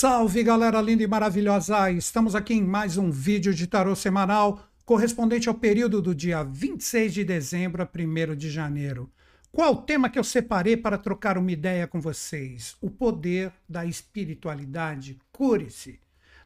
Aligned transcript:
Salve 0.00 0.42
galera 0.42 0.80
linda 0.80 1.02
e 1.02 1.06
maravilhosa! 1.06 1.90
Estamos 1.90 2.34
aqui 2.34 2.54
em 2.54 2.64
mais 2.64 2.96
um 2.96 3.10
vídeo 3.10 3.52
de 3.52 3.66
tarô 3.66 3.94
semanal 3.94 4.66
correspondente 4.82 5.46
ao 5.46 5.54
período 5.54 6.00
do 6.00 6.14
dia 6.14 6.42
26 6.42 7.12
de 7.12 7.22
dezembro 7.22 7.82
a 7.82 7.86
1 7.86 8.34
de 8.34 8.48
janeiro. 8.48 9.12
Qual 9.52 9.74
o 9.74 9.82
tema 9.82 10.08
que 10.08 10.18
eu 10.18 10.24
separei 10.24 10.74
para 10.74 10.96
trocar 10.96 11.36
uma 11.36 11.52
ideia 11.52 11.86
com 11.86 12.00
vocês? 12.00 12.78
O 12.80 12.90
poder 12.90 13.52
da 13.68 13.84
espiritualidade. 13.84 15.18
Cure-se. 15.30 16.00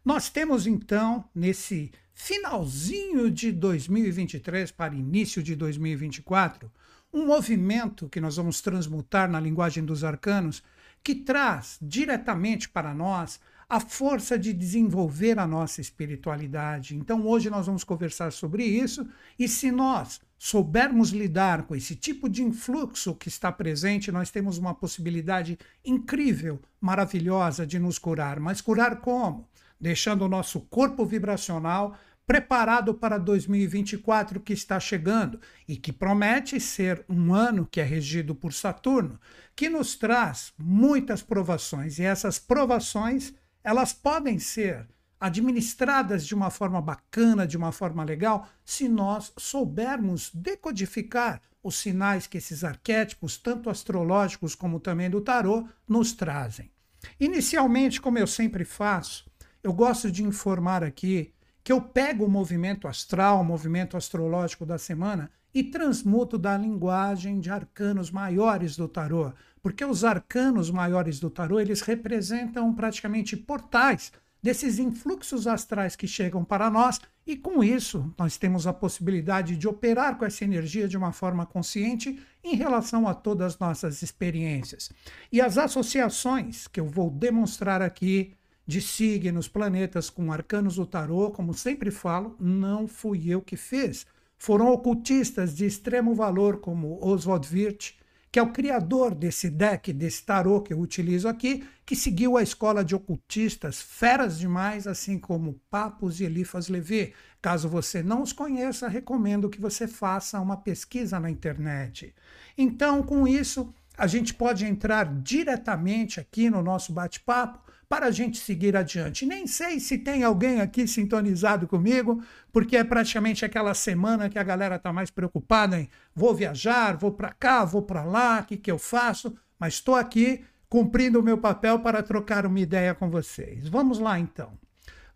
Nós 0.04 0.28
temos 0.28 0.66
então, 0.66 1.24
nesse 1.32 1.92
finalzinho 2.12 3.30
de 3.30 3.52
2023 3.52 4.72
para 4.72 4.96
início 4.96 5.40
de 5.40 5.54
2024, 5.54 6.68
um 7.12 7.24
movimento 7.24 8.08
que 8.08 8.20
nós 8.20 8.34
vamos 8.34 8.60
transmutar 8.60 9.30
na 9.30 9.38
linguagem 9.38 9.84
dos 9.84 10.02
arcanos 10.02 10.60
que 11.04 11.14
traz 11.14 11.78
diretamente 11.82 12.68
para 12.68 12.94
nós 12.94 13.38
a 13.68 13.78
força 13.78 14.38
de 14.38 14.52
desenvolver 14.52 15.38
a 15.38 15.46
nossa 15.46 15.80
espiritualidade. 15.80 16.96
Então, 16.96 17.26
hoje 17.26 17.50
nós 17.50 17.66
vamos 17.66 17.84
conversar 17.84 18.32
sobre 18.32 18.64
isso 18.64 19.06
e 19.38 19.46
se 19.46 19.70
nós 19.70 20.20
soubermos 20.38 21.10
lidar 21.10 21.64
com 21.64 21.74
esse 21.74 21.94
tipo 21.94 22.28
de 22.28 22.42
influxo 22.42 23.14
que 23.14 23.28
está 23.28 23.50
presente, 23.50 24.12
nós 24.12 24.30
temos 24.30 24.58
uma 24.58 24.74
possibilidade 24.74 25.58
incrível, 25.84 26.60
maravilhosa 26.80 27.66
de 27.66 27.78
nos 27.78 27.98
curar. 27.98 28.40
Mas 28.40 28.60
curar 28.60 29.00
como? 29.00 29.48
Deixando 29.80 30.22
o 30.22 30.28
nosso 30.28 30.60
corpo 30.60 31.04
vibracional 31.04 31.96
preparado 32.26 32.94
para 32.94 33.18
2024 33.18 34.40
que 34.40 34.52
está 34.52 34.80
chegando 34.80 35.40
e 35.68 35.76
que 35.76 35.92
promete 35.92 36.58
ser 36.58 37.04
um 37.08 37.34
ano 37.34 37.66
que 37.70 37.80
é 37.80 37.84
regido 37.84 38.34
por 38.34 38.52
Saturno, 38.52 39.20
que 39.54 39.68
nos 39.68 39.94
traz 39.94 40.52
muitas 40.58 41.22
provações 41.22 41.98
e 41.98 42.02
essas 42.02 42.38
provações 42.38 43.34
elas 43.62 43.92
podem 43.92 44.38
ser 44.38 44.86
administradas 45.18 46.26
de 46.26 46.34
uma 46.34 46.50
forma 46.50 46.82
bacana, 46.82 47.46
de 47.46 47.56
uma 47.56 47.72
forma 47.72 48.04
legal, 48.04 48.46
se 48.64 48.88
nós 48.88 49.32
soubermos 49.38 50.30
decodificar 50.34 51.40
os 51.62 51.76
sinais 51.76 52.26
que 52.26 52.36
esses 52.36 52.62
arquétipos, 52.62 53.38
tanto 53.38 53.70
astrológicos 53.70 54.54
como 54.54 54.78
também 54.78 55.08
do 55.08 55.22
tarô, 55.22 55.66
nos 55.88 56.12
trazem. 56.12 56.70
Inicialmente, 57.18 58.00
como 58.02 58.18
eu 58.18 58.26
sempre 58.26 58.66
faço, 58.66 59.24
eu 59.62 59.72
gosto 59.72 60.10
de 60.10 60.22
informar 60.22 60.84
aqui 60.84 61.33
que 61.64 61.72
eu 61.72 61.80
pego 61.80 62.26
o 62.26 62.30
movimento 62.30 62.86
astral, 62.86 63.40
o 63.40 63.44
movimento 63.44 63.96
astrológico 63.96 64.66
da 64.66 64.76
semana 64.76 65.30
e 65.54 65.62
transmuto 65.64 66.36
da 66.36 66.58
linguagem 66.58 67.40
de 67.40 67.50
arcanos 67.50 68.10
maiores 68.10 68.76
do 68.76 68.86
tarô, 68.86 69.32
porque 69.62 69.82
os 69.82 70.04
arcanos 70.04 70.70
maiores 70.70 71.18
do 71.18 71.30
tarô, 71.30 71.58
eles 71.58 71.80
representam 71.80 72.74
praticamente 72.74 73.34
portais 73.34 74.12
desses 74.42 74.78
influxos 74.78 75.46
astrais 75.46 75.96
que 75.96 76.06
chegam 76.06 76.44
para 76.44 76.68
nós 76.68 77.00
e 77.26 77.34
com 77.34 77.64
isso 77.64 78.12
nós 78.18 78.36
temos 78.36 78.66
a 78.66 78.74
possibilidade 78.74 79.56
de 79.56 79.66
operar 79.66 80.18
com 80.18 80.26
essa 80.26 80.44
energia 80.44 80.86
de 80.86 80.98
uma 80.98 81.12
forma 81.12 81.46
consciente 81.46 82.22
em 82.42 82.54
relação 82.54 83.08
a 83.08 83.14
todas 83.14 83.54
as 83.54 83.58
nossas 83.58 84.02
experiências. 84.02 84.92
E 85.32 85.40
as 85.40 85.56
associações 85.56 86.66
que 86.66 86.78
eu 86.78 86.86
vou 86.86 87.10
demonstrar 87.10 87.80
aqui 87.80 88.34
de 88.66 88.80
signos, 88.80 89.48
planetas 89.48 90.08
com 90.08 90.32
arcanos 90.32 90.76
do 90.76 90.86
tarô, 90.86 91.30
como 91.30 91.52
sempre 91.52 91.90
falo, 91.90 92.36
não 92.40 92.88
fui 92.88 93.28
eu 93.28 93.42
que 93.42 93.56
fiz. 93.56 94.06
Foram 94.38 94.68
ocultistas 94.68 95.54
de 95.54 95.66
extremo 95.66 96.14
valor 96.14 96.60
como 96.60 96.98
Oswald 97.02 97.48
Wirth, 97.52 97.94
que 98.34 98.38
é 98.38 98.42
o 98.42 98.52
criador 98.52 99.14
desse 99.14 99.48
deck, 99.48 99.92
desse 99.92 100.24
tarô 100.24 100.60
que 100.60 100.72
eu 100.72 100.80
utilizo 100.80 101.28
aqui, 101.28 101.64
que 101.86 101.94
seguiu 101.94 102.36
a 102.36 102.42
escola 102.42 102.84
de 102.84 102.92
ocultistas 102.92 103.80
feras 103.80 104.38
demais, 104.38 104.88
assim 104.88 105.20
como 105.20 105.60
Papos 105.70 106.20
e 106.20 106.24
Elifas 106.24 106.68
Levi. 106.68 107.14
Caso 107.40 107.68
você 107.68 108.02
não 108.02 108.22
os 108.22 108.32
conheça, 108.32 108.88
recomendo 108.88 109.48
que 109.48 109.60
você 109.60 109.86
faça 109.86 110.40
uma 110.40 110.56
pesquisa 110.56 111.20
na 111.20 111.30
internet. 111.30 112.12
Então, 112.58 113.04
com 113.04 113.28
isso, 113.28 113.72
a 113.96 114.08
gente 114.08 114.34
pode 114.34 114.64
entrar 114.64 115.04
diretamente 115.22 116.18
aqui 116.18 116.50
no 116.50 116.60
nosso 116.60 116.92
bate-papo 116.92 117.60
para 117.88 118.06
a 118.06 118.10
gente 118.10 118.38
seguir 118.38 118.76
adiante. 118.76 119.26
Nem 119.26 119.46
sei 119.46 119.78
se 119.80 119.98
tem 119.98 120.22
alguém 120.22 120.60
aqui 120.60 120.86
sintonizado 120.86 121.66
comigo, 121.66 122.22
porque 122.52 122.76
é 122.76 122.84
praticamente 122.84 123.44
aquela 123.44 123.74
semana 123.74 124.28
que 124.28 124.38
a 124.38 124.42
galera 124.42 124.76
está 124.76 124.92
mais 124.92 125.10
preocupada 125.10 125.78
em 125.78 125.88
vou 126.14 126.34
viajar, 126.34 126.96
vou 126.96 127.12
para 127.12 127.32
cá, 127.32 127.64
vou 127.64 127.82
para 127.82 128.04
lá, 128.04 128.40
o 128.40 128.44
que, 128.44 128.56
que 128.56 128.70
eu 128.70 128.78
faço, 128.78 129.36
mas 129.58 129.74
estou 129.74 129.94
aqui 129.94 130.44
cumprindo 130.68 131.20
o 131.20 131.22
meu 131.22 131.38
papel 131.38 131.78
para 131.78 132.02
trocar 132.02 132.46
uma 132.46 132.58
ideia 132.58 132.94
com 132.94 133.08
vocês. 133.08 133.68
Vamos 133.68 133.98
lá 133.98 134.18
então. 134.18 134.58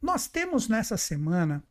Nós 0.01 0.29
temos 0.29 0.69
nessa 0.69 0.97
semana 0.97 1.63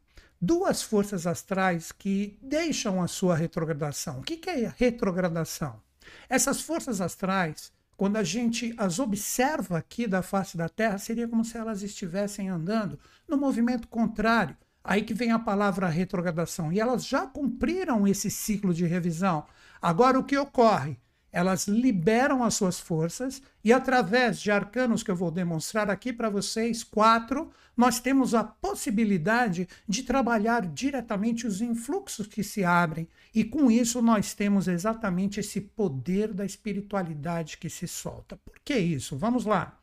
duas 0.41 0.83
forças 0.83 1.25
astrais 1.25 1.91
que 1.91 2.37
deixam 2.41 3.01
a 3.01 3.07
sua 3.07 3.35
retrogradação. 3.35 4.19
O 4.19 4.23
que, 4.23 4.37
que 4.37 4.49
é 4.49 4.73
retrogradação? 4.77 5.81
Essas 6.29 6.61
forças 6.61 7.01
astrais 7.01 7.71
quando 7.97 8.17
a 8.17 8.23
gente 8.23 8.73
as 8.77 8.99
observa 8.99 9.79
aqui 9.79 10.07
da 10.07 10.21
face 10.21 10.55
da 10.55 10.69
Terra, 10.69 10.99
seria 10.99 11.27
como 11.27 11.43
se 11.43 11.57
elas 11.57 11.81
estivessem 11.81 12.47
andando 12.47 12.99
no 13.27 13.35
movimento 13.35 13.87
contrário. 13.87 14.55
Aí 14.83 15.01
que 15.01 15.15
vem 15.15 15.31
a 15.31 15.39
palavra 15.39 15.89
retrogradação. 15.89 16.71
E 16.71 16.79
elas 16.79 17.05
já 17.05 17.25
cumpriram 17.25 18.07
esse 18.07 18.29
ciclo 18.29 18.73
de 18.73 18.85
revisão. 18.85 19.45
Agora, 19.81 20.17
o 20.19 20.23
que 20.23 20.37
ocorre? 20.37 20.97
Elas 21.31 21.67
liberam 21.67 22.43
as 22.43 22.55
suas 22.55 22.79
forças 22.79 23.41
e 23.63 23.73
através 23.73 24.39
de 24.39 24.49
arcanos 24.49 25.03
que 25.03 25.11
eu 25.11 25.15
vou 25.15 25.29
demonstrar 25.29 25.89
aqui 25.89 26.13
para 26.13 26.29
vocês, 26.29 26.83
quatro, 26.83 27.51
nós 27.75 27.99
temos 27.99 28.33
a 28.33 28.43
possibilidade 28.43 29.67
de 29.87 30.03
trabalhar 30.03 30.65
diretamente 30.65 31.45
os 31.45 31.61
influxos 31.61 32.27
que 32.27 32.43
se 32.43 32.63
abrem 32.63 33.07
e 33.35 33.43
com 33.43 33.69
isso 33.69 34.01
nós 34.01 34.33
temos 34.33 34.67
exatamente 34.67 35.39
esse 35.39 35.61
poder 35.61 36.33
da 36.33 36.45
espiritualidade 36.45 37.57
que 37.57 37.69
se 37.69 37.87
solta. 37.87 38.37
Por 38.37 38.59
que 38.63 38.77
isso? 38.77 39.17
Vamos 39.17 39.45
lá. 39.45 39.77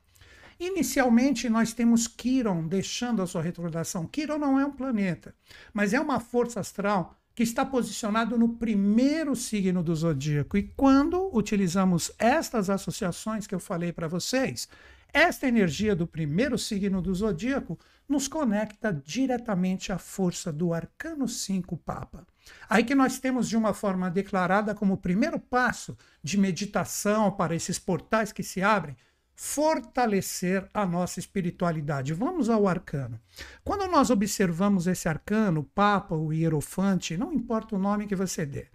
Inicialmente, 0.58 1.48
nós 1.48 1.72
temos 1.72 2.06
Quiron 2.06 2.66
deixando 2.66 3.20
a 3.22 3.26
sua 3.26 3.42
retrogradação. 3.42 4.06
Quiron 4.06 4.38
não 4.38 4.58
é 4.58 4.64
um 4.64 4.72
planeta, 4.72 5.34
mas 5.72 5.92
é 5.92 6.00
uma 6.00 6.20
força 6.20 6.60
astral 6.60 7.16
que 7.34 7.42
está 7.42 7.64
posicionado 7.66 8.38
no 8.38 8.50
primeiro 8.56 9.34
signo 9.34 9.82
do 9.82 9.94
zodíaco. 9.94 10.56
E 10.56 10.62
quando 10.62 11.30
utilizamos 11.36 12.12
estas 12.18 12.70
associações 12.70 13.46
que 13.46 13.54
eu 13.54 13.60
falei 13.60 13.92
para 13.92 14.06
vocês, 14.06 14.68
esta 15.12 15.46
energia 15.46 15.94
do 15.94 16.06
primeiro 16.06 16.58
signo 16.58 17.00
do 17.00 17.14
zodíaco 17.14 17.78
nos 18.08 18.26
conecta 18.26 18.92
diretamente 18.92 19.92
à 19.92 19.98
força 19.98 20.52
do 20.52 20.74
arcano 20.74 21.28
5 21.28 21.76
Papa. 21.78 22.26
Aí 22.68 22.84
que 22.84 22.94
nós 22.94 23.18
temos 23.18 23.48
de 23.48 23.56
uma 23.56 23.72
forma 23.72 24.10
declarada 24.10 24.74
como 24.74 24.96
primeiro 24.96 25.38
passo 25.38 25.96
de 26.22 26.36
meditação 26.36 27.30
para 27.30 27.54
esses 27.54 27.78
portais 27.78 28.32
que 28.32 28.42
se 28.42 28.60
abrem, 28.60 28.96
fortalecer 29.34 30.68
a 30.72 30.86
nossa 30.86 31.18
espiritualidade. 31.18 32.14
Vamos 32.14 32.48
ao 32.48 32.68
arcano. 32.68 33.20
Quando 33.64 33.90
nós 33.90 34.10
observamos 34.10 34.86
esse 34.86 35.08
arcano, 35.08 35.60
o 35.60 35.64
Papa, 35.64 36.14
o 36.14 36.32
Hierofante, 36.32 37.16
não 37.16 37.32
importa 37.32 37.74
o 37.74 37.78
nome 37.78 38.06
que 38.06 38.14
você 38.14 38.46
dê, 38.46 38.66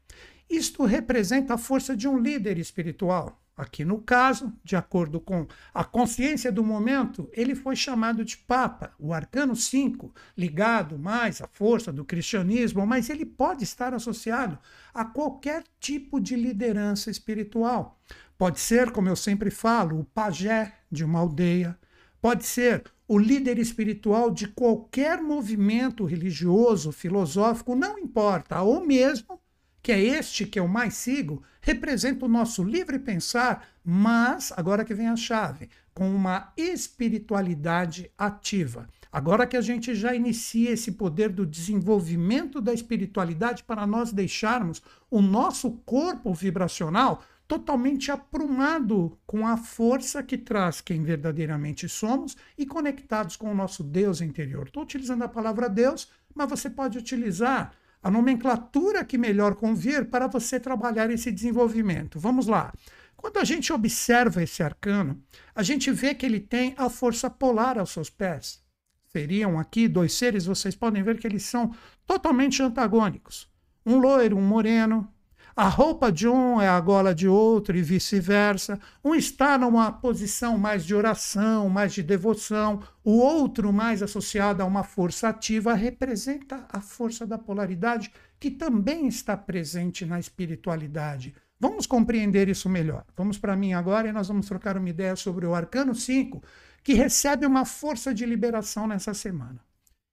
isto 0.50 0.84
representa 0.84 1.54
a 1.54 1.58
força 1.58 1.96
de 1.96 2.08
um 2.08 2.18
líder 2.18 2.58
espiritual. 2.58 3.40
Aqui 3.60 3.84
no 3.84 4.00
caso, 4.00 4.54
de 4.64 4.78
acordo 4.78 5.20
com 5.20 5.46
a 5.74 5.84
consciência 5.84 6.50
do 6.50 6.64
momento, 6.64 7.30
ele 7.34 7.54
foi 7.54 7.76
chamado 7.76 8.24
de 8.24 8.38
Papa, 8.38 8.94
o 8.98 9.14
arcano 9.14 9.54
5, 9.54 10.14
ligado 10.38 10.98
mais 10.98 11.42
à 11.42 11.48
força 11.48 11.92
do 11.92 12.06
cristianismo, 12.06 12.88
mas 12.88 13.10
ele 13.10 13.26
pode 13.26 13.66
estar 13.66 13.94
associado 13.94 14.58
a 14.94 15.04
qualquer 15.04 15.66
tipo 15.78 16.22
de 16.22 16.38
liderança 16.38 17.12
espiritual. 17.12 18.00
Pode 18.40 18.62
ser, 18.62 18.92
como 18.92 19.10
eu 19.10 19.18
sempre 19.18 19.52
falo, 19.52 20.00
o 20.00 20.06
pajé 20.06 20.74
de 20.90 21.04
uma 21.04 21.20
aldeia, 21.20 21.78
pode 22.22 22.46
ser 22.46 22.86
o 23.06 23.20
líder 23.20 23.60
espiritual 23.60 24.32
de 24.32 24.48
qualquer 24.48 25.22
movimento 25.22 26.06
religioso, 26.06 26.94
filosófico, 26.94 27.76
não 27.76 28.00
importa, 28.00 28.62
ou 28.62 28.80
mesmo 28.80 29.42
que 29.84 29.92
é 29.92 30.00
este 30.00 30.46
que 30.46 30.58
eu 30.58 30.70
mais 30.70 30.94
sigo, 30.94 31.44
representa 31.60 32.26
o 32.26 32.30
nosso 32.30 32.64
livre 32.64 32.98
pensar, 32.98 33.68
mas, 33.84 34.54
agora 34.56 34.86
que 34.86 34.94
vem 34.94 35.10
a 35.10 35.18
chave, 35.18 35.70
com 35.94 36.10
uma 36.10 36.54
espiritualidade 36.56 38.10
ativa. 38.18 38.88
Agora 39.12 39.46
que 39.46 39.58
a 39.58 39.62
gente 39.62 39.94
já 39.94 40.16
inicia 40.16 40.72
esse 40.72 40.94
poder 40.94 41.28
do 41.28 41.46
desenvolvimento 41.46 42.62
da 42.62 42.74
espiritualidade 42.74 43.66
para 43.66 43.86
nós 43.86 44.14
deixarmos 44.14 44.82
o 45.12 45.22
nosso 45.22 45.72
corpo 45.86 46.34
vibracional 46.34 47.22
totalmente 47.50 48.12
aprumado 48.12 49.18
com 49.26 49.48
a 49.48 49.58
força 49.58 50.22
que 50.22 50.38
traz 50.38 50.82
quem 50.82 51.04
verdadeiramente 51.04 51.90
somos 51.90 52.38
e 52.56 52.64
conectados 52.64 53.36
com 53.36 53.52
o 53.52 53.56
nosso 53.56 53.84
Deus 53.84 54.22
interior. 54.22 54.68
Estou 54.68 54.84
utilizando 54.84 55.24
a 55.24 55.28
palavra 55.28 55.68
Deus, 55.68 56.12
mas 56.36 56.48
você 56.48 56.70
pode 56.70 57.00
utilizar 57.00 57.74
a 58.04 58.12
nomenclatura 58.12 59.04
que 59.04 59.18
melhor 59.18 59.56
convir 59.56 60.12
para 60.12 60.28
você 60.28 60.60
trabalhar 60.60 61.10
esse 61.10 61.32
desenvolvimento. 61.32 62.20
Vamos 62.20 62.46
lá. 62.46 62.72
Quando 63.18 63.38
a 63.38 63.44
gente 63.44 63.74
observa 63.74 64.44
esse 64.44 64.62
arcano, 64.62 65.20
a 65.56 65.64
gente 65.64 65.92
vê 65.92 66.14
que 66.14 66.28
ele 66.28 66.40
tem 66.40 66.76
a 66.78 66.88
força 66.88 67.32
polar 67.32 67.80
aos 67.80 67.90
seus 67.90 68.12
pés. 68.12 68.64
Seriam 69.08 69.58
aqui 69.58 69.88
dois 69.88 70.14
seres, 70.14 70.46
vocês 70.46 70.76
podem 70.76 71.02
ver 71.02 71.18
que 71.18 71.26
eles 71.26 71.46
são 71.46 71.76
totalmente 72.06 72.62
antagônicos. 72.62 73.50
Um 73.84 73.98
loiro, 73.98 74.38
um 74.38 74.48
moreno, 74.48 75.12
a 75.60 75.68
roupa 75.68 76.10
de 76.10 76.26
um 76.26 76.62
é 76.62 76.70
a 76.70 76.80
gola 76.80 77.14
de 77.14 77.28
outro 77.28 77.76
e 77.76 77.82
vice-versa. 77.82 78.80
Um 79.04 79.14
está 79.14 79.58
numa 79.58 79.92
posição 79.92 80.58
mais 80.58 80.86
de 80.86 80.96
oração, 80.96 81.68
mais 81.68 81.94
de 81.94 82.02
devoção, 82.02 82.82
o 83.04 83.18
outro, 83.18 83.74
mais 83.74 84.02
associado 84.02 84.64
a 84.64 84.66
uma 84.66 84.86
força 84.86 85.28
ativa, 85.28 85.74
representa 85.74 86.66
a 86.70 86.80
força 86.80 87.28
da 87.28 87.38
polaridade, 87.38 88.10
que 88.40 88.50
também 88.50 89.06
está 89.06 89.36
presente 89.36 90.06
na 90.06 90.18
espiritualidade. 90.18 91.36
Vamos 91.60 91.86
compreender 91.86 92.48
isso 92.48 92.70
melhor. 92.70 93.04
Vamos 93.18 93.38
para 93.38 93.58
mim 93.58 93.74
agora 93.74 94.08
e 94.08 94.14
nós 94.14 94.30
vamos 94.30 94.46
trocar 94.48 94.78
uma 94.78 94.90
ideia 94.90 95.18
sobre 95.18 95.46
o 95.46 95.54
Arcano 95.54 95.94
5, 95.94 96.42
que 96.82 96.94
recebe 96.94 97.46
uma 97.46 97.66
força 97.66 98.14
de 98.14 98.26
liberação 98.26 98.88
nessa 98.88 99.14
semana. 99.14 99.60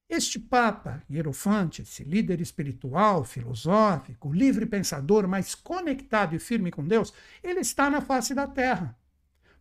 Este 0.08 0.38
Papa, 0.38 1.02
Hierofante, 1.10 1.82
esse 1.82 2.04
líder 2.04 2.40
espiritual, 2.40 3.24
filosófico, 3.24 4.32
livre 4.32 4.64
pensador, 4.64 5.26
mas 5.26 5.54
conectado 5.54 6.34
e 6.34 6.38
firme 6.38 6.70
com 6.70 6.86
Deus, 6.86 7.12
ele 7.42 7.60
está 7.60 7.90
na 7.90 8.00
face 8.00 8.32
da 8.32 8.46
terra. 8.46 8.96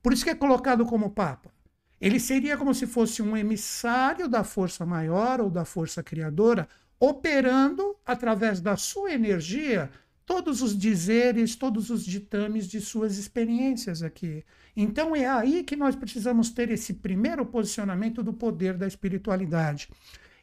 Por 0.04 0.14
isso 0.14 0.24
que 0.24 0.30
é 0.30 0.36
colocado 0.36 0.86
como 0.86 1.10
Papa. 1.10 1.52
Ele 2.00 2.20
seria 2.20 2.58
como 2.58 2.76
se 2.76 2.86
fosse 2.86 3.24
um 3.24 3.36
emissário 3.36 4.28
da 4.28 4.44
força 4.44 4.86
maior 4.86 5.42
ou 5.42 5.50
da 5.50 5.66
força 5.66 6.04
criadora, 6.04 6.68
operando 7.00 7.96
através 8.06 8.62
da 8.62 8.78
sua 8.78 9.14
energia 9.14 9.90
todos 10.28 10.62
os 10.62 10.78
dizeres, 10.78 11.56
todos 11.56 11.90
os 11.90 12.06
ditames 12.06 12.68
de 12.68 12.80
suas 12.82 13.18
experiências 13.18 14.04
aqui. 14.04 14.44
Então 14.76 15.16
é 15.16 15.28
aí 15.28 15.64
que 15.64 15.76
nós 15.76 15.96
precisamos 15.96 16.52
ter 16.52 16.70
esse 16.70 16.94
primeiro 16.94 17.46
posicionamento 17.46 18.22
do 18.22 18.34
poder 18.34 18.78
da 18.78 18.86
espiritualidade. 18.86 19.90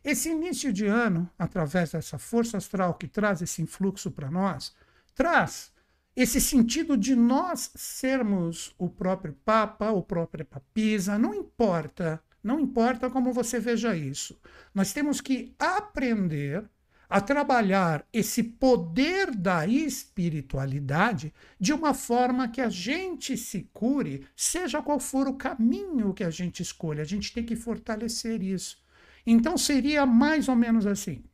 Esse 0.05 0.31
início 0.31 0.73
de 0.73 0.85
ano, 0.85 1.31
através 1.39 1.93
dessa 1.93 2.19
força 2.19 2.57
astral 2.57 2.95
que 2.95 3.07
traz 3.07 3.41
esse 3.41 3.63
influxo 3.63 4.11
para 4.11 4.31
nós, 4.31 4.75
traz 5.15 5.73
esse 6.17 6.41
sentido 6.41 6.97
de 6.97 7.15
nós 7.15 7.71
sermos 7.77 8.75
o 8.77 8.89
próprio 8.89 9.33
Papa, 9.45 9.93
o 9.93 10.03
próprio 10.03 10.45
Papisa, 10.45 11.17
não 11.19 11.33
importa, 11.33 12.23
não 12.43 12.59
importa 12.59 13.09
como 13.09 13.33
você 13.33 13.61
veja 13.61 13.97
isso. 13.97 14.39
Nós 14.75 14.93
temos 14.93 15.21
que 15.21 15.55
aprender 15.57 16.69
a 17.09 17.21
trabalhar 17.21 18.05
esse 18.13 18.43
poder 18.43 19.31
da 19.37 19.67
espiritualidade 19.67 21.33
de 21.61 21.73
uma 21.73 21.95
forma 21.95 22.49
que 22.49 22.61
a 22.61 22.69
gente 22.69 23.37
se 23.37 23.71
cure, 23.73 24.27
seja 24.35 24.83
qual 24.83 24.99
for 24.99 25.29
o 25.29 25.37
caminho 25.37 26.13
que 26.13 26.25
a 26.25 26.31
gente 26.31 26.61
escolha. 26.61 27.03
A 27.03 27.07
gente 27.07 27.33
tem 27.33 27.45
que 27.45 27.55
fortalecer 27.55 28.43
isso. 28.43 28.82
Então 29.27 29.57
seria 29.57 30.05
mais 30.05 30.49
ou 30.49 30.57
menos 30.57 30.87
assim. 30.87 31.25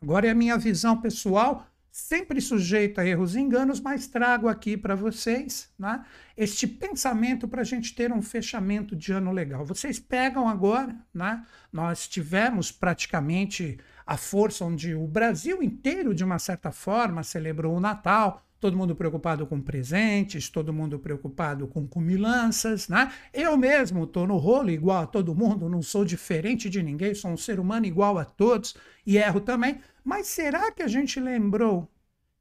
Agora 0.00 0.26
é 0.26 0.30
a 0.30 0.34
minha 0.34 0.56
visão 0.56 1.00
pessoal, 1.00 1.66
sempre 1.90 2.40
sujeita 2.40 3.00
a 3.00 3.06
erros 3.06 3.34
e 3.34 3.40
enganos, 3.40 3.80
mas 3.80 4.06
trago 4.06 4.48
aqui 4.48 4.76
para 4.76 4.94
vocês 4.94 5.68
né, 5.76 6.04
este 6.36 6.66
pensamento 6.66 7.48
para 7.48 7.62
a 7.62 7.64
gente 7.64 7.94
ter 7.94 8.12
um 8.12 8.22
fechamento 8.22 8.94
de 8.94 9.12
ano 9.12 9.32
legal. 9.32 9.64
Vocês 9.64 9.98
pegam 9.98 10.48
agora, 10.48 10.94
né, 11.12 11.44
nós 11.72 12.06
tivemos 12.06 12.70
praticamente 12.70 13.78
a 14.06 14.16
força 14.16 14.64
onde 14.64 14.94
o 14.94 15.06
Brasil 15.06 15.62
inteiro, 15.62 16.14
de 16.14 16.22
uma 16.22 16.38
certa 16.38 16.70
forma, 16.70 17.22
celebrou 17.22 17.76
o 17.76 17.80
Natal 17.80 18.47
todo 18.60 18.76
mundo 18.76 18.94
preocupado 18.94 19.46
com 19.46 19.60
presentes, 19.60 20.48
todo 20.48 20.72
mundo 20.72 20.98
preocupado 20.98 21.66
com 21.68 21.86
comilanças, 21.86 22.88
né? 22.88 23.12
Eu 23.32 23.56
mesmo 23.56 24.04
estou 24.04 24.26
no 24.26 24.36
rolo 24.36 24.70
igual 24.70 25.02
a 25.02 25.06
todo 25.06 25.34
mundo, 25.34 25.68
não 25.68 25.82
sou 25.82 26.04
diferente 26.04 26.68
de 26.68 26.82
ninguém, 26.82 27.14
sou 27.14 27.30
um 27.30 27.36
ser 27.36 27.60
humano 27.60 27.86
igual 27.86 28.18
a 28.18 28.24
todos 28.24 28.74
e 29.06 29.16
erro 29.16 29.40
também. 29.40 29.80
Mas 30.04 30.26
será 30.26 30.72
que 30.72 30.82
a 30.82 30.88
gente 30.88 31.20
lembrou 31.20 31.88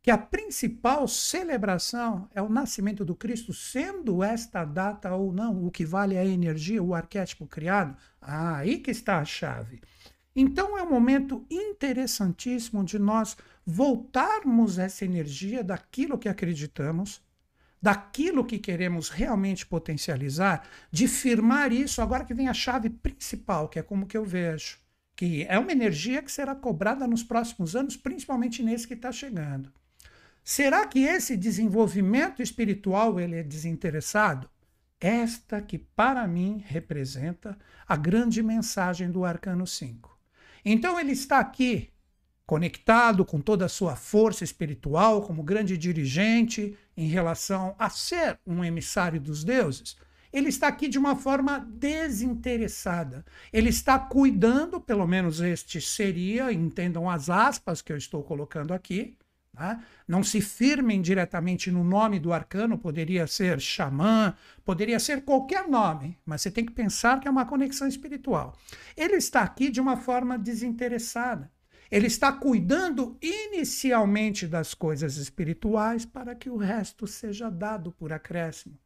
que 0.01 0.09
a 0.09 0.17
principal 0.17 1.07
celebração 1.07 2.29
é 2.33 2.41
o 2.41 2.49
nascimento 2.49 3.03
do 3.03 3.13
Cristo, 3.13 3.53
sendo 3.53 4.23
esta 4.23 4.63
data 4.63 5.13
ou 5.13 5.33
não, 5.33 5.65
o 5.65 5.69
que 5.69 5.85
vale 5.85 6.15
é 6.15 6.19
a 6.19 6.25
energia, 6.25 6.81
o 6.81 6.95
arquétipo 6.95 7.45
criado? 7.45 7.95
Ah, 8.21 8.55
aí 8.57 8.79
que 8.79 8.89
está 8.89 9.19
a 9.19 9.25
chave. 9.25 9.81
Então 10.39 10.77
é 10.77 10.83
um 10.83 10.89
momento 10.91 11.43
interessantíssimo 11.49 12.83
de 12.83 12.99
nós 12.99 13.35
voltarmos 13.65 14.77
essa 14.77 15.03
energia 15.03 15.63
daquilo 15.63 16.15
que 16.15 16.29
acreditamos, 16.29 17.23
daquilo 17.81 18.45
que 18.45 18.59
queremos 18.59 19.09
realmente 19.09 19.65
potencializar, 19.65 20.69
de 20.91 21.07
firmar 21.07 21.73
isso, 21.73 22.03
agora 22.03 22.23
que 22.23 22.35
vem 22.35 22.47
a 22.47 22.53
chave 22.53 22.87
principal, 22.87 23.67
que 23.67 23.79
é 23.79 23.81
como 23.81 24.05
que 24.05 24.15
eu 24.15 24.23
vejo, 24.23 24.77
que 25.15 25.43
é 25.49 25.57
uma 25.57 25.71
energia 25.71 26.21
que 26.21 26.31
será 26.31 26.53
cobrada 26.53 27.07
nos 27.07 27.23
próximos 27.23 27.75
anos, 27.75 27.97
principalmente 27.97 28.61
nesse 28.61 28.87
que 28.87 28.93
está 28.93 29.11
chegando. 29.11 29.71
Será 30.43 30.85
que 30.85 30.99
esse 30.99 31.35
desenvolvimento 31.35 32.43
espiritual 32.43 33.19
ele 33.19 33.37
é 33.37 33.43
desinteressado? 33.43 34.47
Esta 34.99 35.63
que 35.63 35.79
para 35.79 36.27
mim 36.27 36.63
representa 36.63 37.57
a 37.87 37.95
grande 37.95 38.43
mensagem 38.43 39.09
do 39.09 39.25
Arcano 39.25 39.65
5. 39.65 40.16
Então 40.63 40.99
ele 40.99 41.11
está 41.11 41.39
aqui, 41.39 41.89
conectado 42.45 43.25
com 43.25 43.41
toda 43.41 43.65
a 43.65 43.69
sua 43.69 43.95
força 43.95 44.43
espiritual, 44.43 45.21
como 45.21 45.43
grande 45.43 45.77
dirigente 45.77 46.77
em 46.95 47.07
relação 47.07 47.75
a 47.77 47.89
ser 47.89 48.39
um 48.45 48.63
emissário 48.63 49.19
dos 49.19 49.43
deuses. 49.43 49.97
Ele 50.31 50.49
está 50.49 50.67
aqui 50.67 50.87
de 50.87 50.97
uma 50.97 51.15
forma 51.15 51.59
desinteressada. 51.59 53.25
Ele 53.51 53.69
está 53.69 53.97
cuidando, 53.97 54.79
pelo 54.79 55.07
menos 55.07 55.39
este 55.39 55.79
seria, 55.79 56.51
entendam 56.51 57.09
as 57.09 57.29
aspas 57.29 57.81
que 57.81 57.91
eu 57.91 57.97
estou 57.97 58.23
colocando 58.23 58.73
aqui, 58.73 59.17
Tá? 59.57 59.83
Não 60.07 60.21
se 60.21 60.39
firmem 60.39 61.01
diretamente 61.01 61.71
no 61.71 61.83
nome 61.83 62.19
do 62.19 62.31
arcano, 62.31 62.77
poderia 62.77 63.25
ser 63.25 63.59
xamã, 63.59 64.35
poderia 64.63 64.99
ser 64.99 65.25
qualquer 65.25 65.67
nome, 65.67 66.15
mas 66.23 66.43
você 66.43 66.51
tem 66.51 66.63
que 66.63 66.71
pensar 66.71 67.19
que 67.19 67.27
é 67.27 67.31
uma 67.31 67.43
conexão 67.43 67.87
espiritual. 67.87 68.55
Ele 68.95 69.15
está 69.15 69.41
aqui 69.41 69.71
de 69.71 69.81
uma 69.81 69.97
forma 69.97 70.37
desinteressada. 70.37 71.51
Ele 71.89 72.05
está 72.05 72.31
cuidando 72.31 73.17
inicialmente 73.19 74.45
das 74.45 74.75
coisas 74.75 75.17
espirituais 75.17 76.05
para 76.05 76.35
que 76.35 76.51
o 76.51 76.57
resto 76.57 77.07
seja 77.07 77.49
dado 77.49 77.91
por 77.91 78.13
acréscimo. 78.13 78.77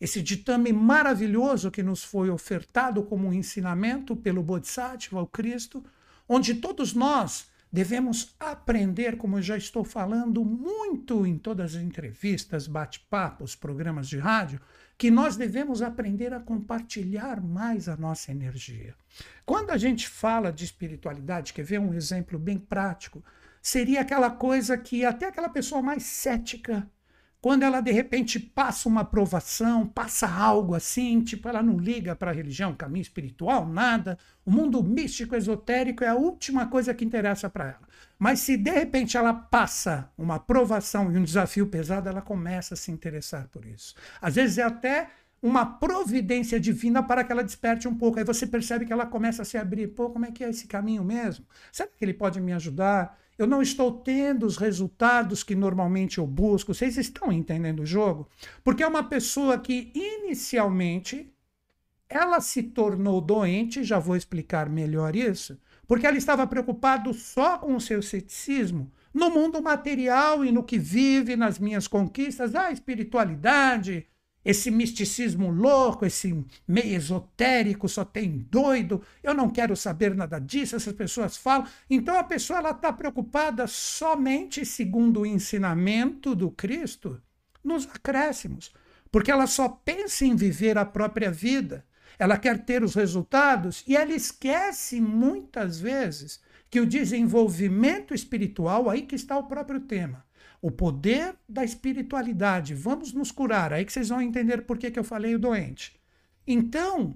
Esse 0.00 0.20
ditame 0.20 0.72
maravilhoso 0.72 1.70
que 1.70 1.84
nos 1.84 2.02
foi 2.02 2.28
ofertado 2.28 3.04
como 3.04 3.28
um 3.28 3.32
ensinamento 3.32 4.16
pelo 4.16 4.42
Bodhisattva, 4.42 5.22
o 5.22 5.28
Cristo, 5.28 5.84
onde 6.28 6.54
todos 6.56 6.92
nós 6.92 7.46
Devemos 7.72 8.34
aprender, 8.38 9.16
como 9.16 9.38
eu 9.38 9.42
já 9.42 9.56
estou 9.56 9.84
falando 9.84 10.44
muito 10.44 11.26
em 11.26 11.36
todas 11.36 11.74
as 11.74 11.82
entrevistas, 11.82 12.66
bate-papos, 12.66 13.54
programas 13.54 14.08
de 14.08 14.18
rádio, 14.18 14.60
que 14.96 15.10
nós 15.10 15.36
devemos 15.36 15.82
aprender 15.82 16.32
a 16.32 16.40
compartilhar 16.40 17.40
mais 17.40 17.88
a 17.88 17.96
nossa 17.96 18.30
energia. 18.30 18.94
Quando 19.44 19.70
a 19.70 19.76
gente 19.76 20.08
fala 20.08 20.52
de 20.52 20.64
espiritualidade, 20.64 21.52
quer 21.52 21.64
ver 21.64 21.78
um 21.78 21.92
exemplo 21.92 22.38
bem 22.38 22.58
prático? 22.58 23.22
Seria 23.60 24.00
aquela 24.00 24.30
coisa 24.30 24.78
que 24.78 25.04
até 25.04 25.26
aquela 25.26 25.48
pessoa 25.48 25.82
mais 25.82 26.04
cética 26.04 26.88
quando 27.40 27.62
ela 27.62 27.80
de 27.80 27.92
repente 27.92 28.40
passa 28.40 28.88
uma 28.88 29.04
provação, 29.04 29.86
passa 29.86 30.28
algo 30.28 30.74
assim, 30.74 31.20
tipo, 31.22 31.48
ela 31.48 31.62
não 31.62 31.78
liga 31.78 32.16
para 32.16 32.30
a 32.30 32.34
religião, 32.34 32.74
caminho 32.74 33.02
espiritual, 33.02 33.66
nada. 33.66 34.18
O 34.44 34.50
mundo 34.50 34.82
místico, 34.82 35.36
esotérico 35.36 36.02
é 36.02 36.08
a 36.08 36.14
última 36.14 36.66
coisa 36.66 36.94
que 36.94 37.04
interessa 37.04 37.48
para 37.48 37.66
ela. 37.66 37.88
Mas 38.18 38.40
se 38.40 38.56
de 38.56 38.70
repente 38.70 39.16
ela 39.16 39.32
passa 39.32 40.10
uma 40.16 40.38
provação 40.38 41.12
e 41.12 41.18
um 41.18 41.22
desafio 41.24 41.66
pesado, 41.66 42.08
ela 42.08 42.22
começa 42.22 42.74
a 42.74 42.76
se 42.76 42.90
interessar 42.90 43.48
por 43.48 43.64
isso. 43.64 43.94
Às 44.20 44.34
vezes 44.34 44.58
é 44.58 44.62
até 44.62 45.10
uma 45.42 45.64
providência 45.64 46.58
divina 46.58 47.02
para 47.02 47.22
que 47.22 47.30
ela 47.30 47.44
desperte 47.44 47.86
um 47.86 47.94
pouco. 47.94 48.18
Aí 48.18 48.24
você 48.24 48.46
percebe 48.46 48.86
que 48.86 48.92
ela 48.92 49.06
começa 49.06 49.42
a 49.42 49.44
se 49.44 49.56
abrir. 49.56 49.88
Pô, 49.88 50.10
como 50.10 50.24
é 50.24 50.32
que 50.32 50.42
é 50.42 50.50
esse 50.50 50.66
caminho 50.66 51.04
mesmo? 51.04 51.44
Será 51.70 51.88
que 51.88 52.04
ele 52.04 52.14
pode 52.14 52.40
me 52.40 52.52
ajudar? 52.52 53.18
Eu 53.38 53.46
não 53.46 53.60
estou 53.60 53.92
tendo 53.92 54.46
os 54.46 54.56
resultados 54.56 55.42
que 55.42 55.54
normalmente 55.54 56.18
eu 56.18 56.26
busco. 56.26 56.72
Vocês 56.72 56.96
estão 56.96 57.30
entendendo 57.30 57.80
o 57.80 57.86
jogo? 57.86 58.28
Porque 58.64 58.82
é 58.82 58.86
uma 58.86 59.04
pessoa 59.04 59.58
que 59.58 59.92
inicialmente 59.94 61.32
ela 62.08 62.40
se 62.40 62.62
tornou 62.62 63.20
doente, 63.20 63.84
já 63.84 63.98
vou 63.98 64.16
explicar 64.16 64.68
melhor 64.70 65.16
isso, 65.16 65.58
porque 65.86 66.06
ela 66.06 66.16
estava 66.16 66.46
preocupada 66.46 67.12
só 67.12 67.58
com 67.58 67.74
o 67.74 67.80
seu 67.80 68.00
ceticismo 68.02 68.90
no 69.12 69.30
mundo 69.30 69.62
material 69.62 70.44
e 70.44 70.52
no 70.52 70.62
que 70.62 70.78
vive, 70.78 71.36
nas 71.36 71.58
minhas 71.58 71.88
conquistas, 71.88 72.54
a 72.54 72.70
espiritualidade, 72.70 74.06
esse 74.46 74.70
misticismo 74.70 75.50
louco, 75.50 76.06
esse 76.06 76.44
meio 76.68 76.94
esotérico, 76.94 77.88
só 77.88 78.04
tem 78.04 78.46
doido, 78.48 79.02
eu 79.20 79.34
não 79.34 79.50
quero 79.50 79.74
saber 79.74 80.14
nada 80.14 80.38
disso, 80.38 80.76
essas 80.76 80.92
pessoas 80.92 81.36
falam. 81.36 81.66
Então 81.90 82.16
a 82.16 82.22
pessoa 82.22 82.60
ela 82.60 82.70
está 82.70 82.92
preocupada 82.92 83.66
somente 83.66 84.64
segundo 84.64 85.22
o 85.22 85.26
ensinamento 85.26 86.32
do 86.32 86.48
Cristo 86.52 87.20
nos 87.64 87.88
acréscimos, 87.92 88.72
porque 89.10 89.32
ela 89.32 89.48
só 89.48 89.68
pensa 89.68 90.24
em 90.24 90.36
viver 90.36 90.78
a 90.78 90.84
própria 90.84 91.32
vida. 91.32 91.84
Ela 92.16 92.38
quer 92.38 92.64
ter 92.64 92.84
os 92.84 92.94
resultados 92.94 93.82
e 93.84 93.96
ela 93.96 94.12
esquece 94.12 95.00
muitas 95.00 95.80
vezes 95.80 96.40
que 96.70 96.80
o 96.80 96.86
desenvolvimento 96.86 98.14
espiritual, 98.14 98.88
aí 98.88 99.02
que 99.02 99.16
está 99.16 99.36
o 99.36 99.48
próprio 99.48 99.80
tema, 99.80 100.25
o 100.66 100.70
poder 100.72 101.36
da 101.48 101.62
espiritualidade, 101.62 102.74
vamos 102.74 103.12
nos 103.12 103.30
curar, 103.30 103.72
aí 103.72 103.84
que 103.84 103.92
vocês 103.92 104.08
vão 104.08 104.20
entender 104.20 104.62
por 104.62 104.76
que, 104.76 104.90
que 104.90 104.98
eu 104.98 105.04
falei 105.04 105.32
o 105.32 105.38
doente. 105.38 105.94
Então, 106.44 107.10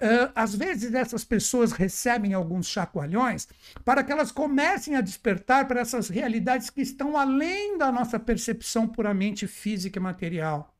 uh, 0.00 0.32
às 0.34 0.54
vezes 0.54 0.94
essas 0.94 1.22
pessoas 1.22 1.72
recebem 1.72 2.32
alguns 2.32 2.66
chacoalhões 2.66 3.48
para 3.84 4.02
que 4.02 4.10
elas 4.10 4.32
comecem 4.32 4.96
a 4.96 5.02
despertar 5.02 5.68
para 5.68 5.82
essas 5.82 6.08
realidades 6.08 6.70
que 6.70 6.80
estão 6.80 7.18
além 7.18 7.76
da 7.76 7.92
nossa 7.92 8.18
percepção 8.18 8.88
puramente 8.88 9.46
física 9.46 9.98
e 9.98 10.02
material. 10.02 10.74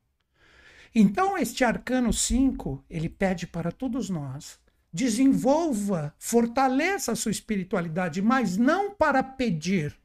Então, 0.95 1.37
este 1.37 1.63
arcano 1.63 2.11
5, 2.11 2.83
ele 2.89 3.09
pede 3.09 3.45
para 3.45 3.71
todos 3.71 4.09
nós 4.09 4.59
desenvolva, 4.91 6.15
fortaleça 6.17 7.11
a 7.11 7.15
sua 7.15 7.29
espiritualidade, 7.29 8.19
mas 8.19 8.57
não 8.57 8.95
para 8.95 9.21
pedir, 9.21 9.95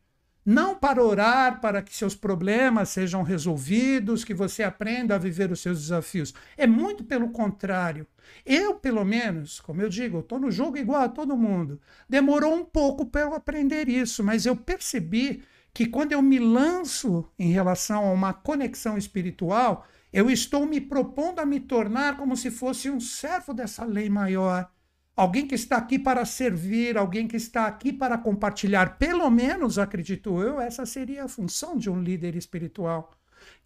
não 0.44 0.74
para 0.74 1.02
orar 1.02 1.60
para 1.60 1.82
que 1.82 1.94
seus 1.94 2.14
problemas 2.14 2.88
sejam 2.88 3.22
resolvidos, 3.22 4.24
que 4.24 4.34
você 4.34 4.62
aprenda 4.62 5.14
a 5.14 5.18
viver 5.18 5.52
os 5.52 5.60
seus 5.60 5.80
desafios. 5.80 6.34
É 6.56 6.66
muito 6.66 7.04
pelo 7.04 7.30
contrário. 7.30 8.06
Eu, 8.44 8.74
pelo 8.74 9.04
menos, 9.04 9.60
como 9.60 9.82
eu 9.82 9.88
digo, 9.88 10.20
estou 10.20 10.38
no 10.40 10.50
jogo 10.50 10.76
igual 10.76 11.02
a 11.02 11.08
todo 11.08 11.36
mundo. 11.36 11.80
Demorou 12.08 12.54
um 12.54 12.64
pouco 12.64 13.06
para 13.06 13.22
eu 13.22 13.34
aprender 13.34 13.88
isso, 13.88 14.24
mas 14.24 14.46
eu 14.46 14.56
percebi 14.56 15.42
que 15.72 15.86
quando 15.86 16.12
eu 16.12 16.20
me 16.20 16.38
lanço 16.38 17.26
em 17.38 17.50
relação 17.50 18.04
a 18.04 18.12
uma 18.12 18.32
conexão 18.32 18.98
espiritual, 18.98 19.86
eu 20.12 20.30
estou 20.30 20.66
me 20.66 20.80
propondo 20.80 21.38
a 21.38 21.46
me 21.46 21.58
tornar 21.58 22.16
como 22.16 22.36
se 22.36 22.50
fosse 22.50 22.90
um 22.90 23.00
servo 23.00 23.54
dessa 23.54 23.84
lei 23.84 24.10
maior. 24.10 24.70
Alguém 25.14 25.46
que 25.46 25.54
está 25.54 25.76
aqui 25.76 25.98
para 25.98 26.24
servir, 26.24 26.96
alguém 26.96 27.28
que 27.28 27.36
está 27.36 27.66
aqui 27.66 27.92
para 27.92 28.16
compartilhar. 28.16 28.96
Pelo 28.96 29.28
menos, 29.30 29.78
acredito 29.78 30.40
eu, 30.40 30.58
essa 30.58 30.86
seria 30.86 31.24
a 31.24 31.28
função 31.28 31.76
de 31.76 31.90
um 31.90 32.02
líder 32.02 32.34
espiritual. 32.34 33.12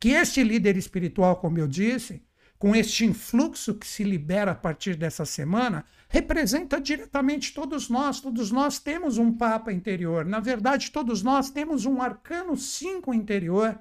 Que 0.00 0.10
este 0.10 0.42
líder 0.42 0.76
espiritual, 0.76 1.36
como 1.36 1.58
eu 1.58 1.68
disse, 1.68 2.22
com 2.58 2.74
este 2.74 3.04
influxo 3.04 3.74
que 3.74 3.86
se 3.86 4.02
libera 4.02 4.52
a 4.52 4.54
partir 4.54 4.96
dessa 4.96 5.24
semana, 5.24 5.84
representa 6.08 6.80
diretamente 6.80 7.54
todos 7.54 7.88
nós. 7.88 8.20
Todos 8.20 8.50
nós 8.50 8.80
temos 8.80 9.16
um 9.16 9.32
Papa 9.32 9.72
interior. 9.72 10.24
Na 10.24 10.40
verdade, 10.40 10.90
todos 10.90 11.22
nós 11.22 11.50
temos 11.50 11.84
um 11.86 12.02
Arcano 12.02 12.56
5 12.56 13.14
interior. 13.14 13.78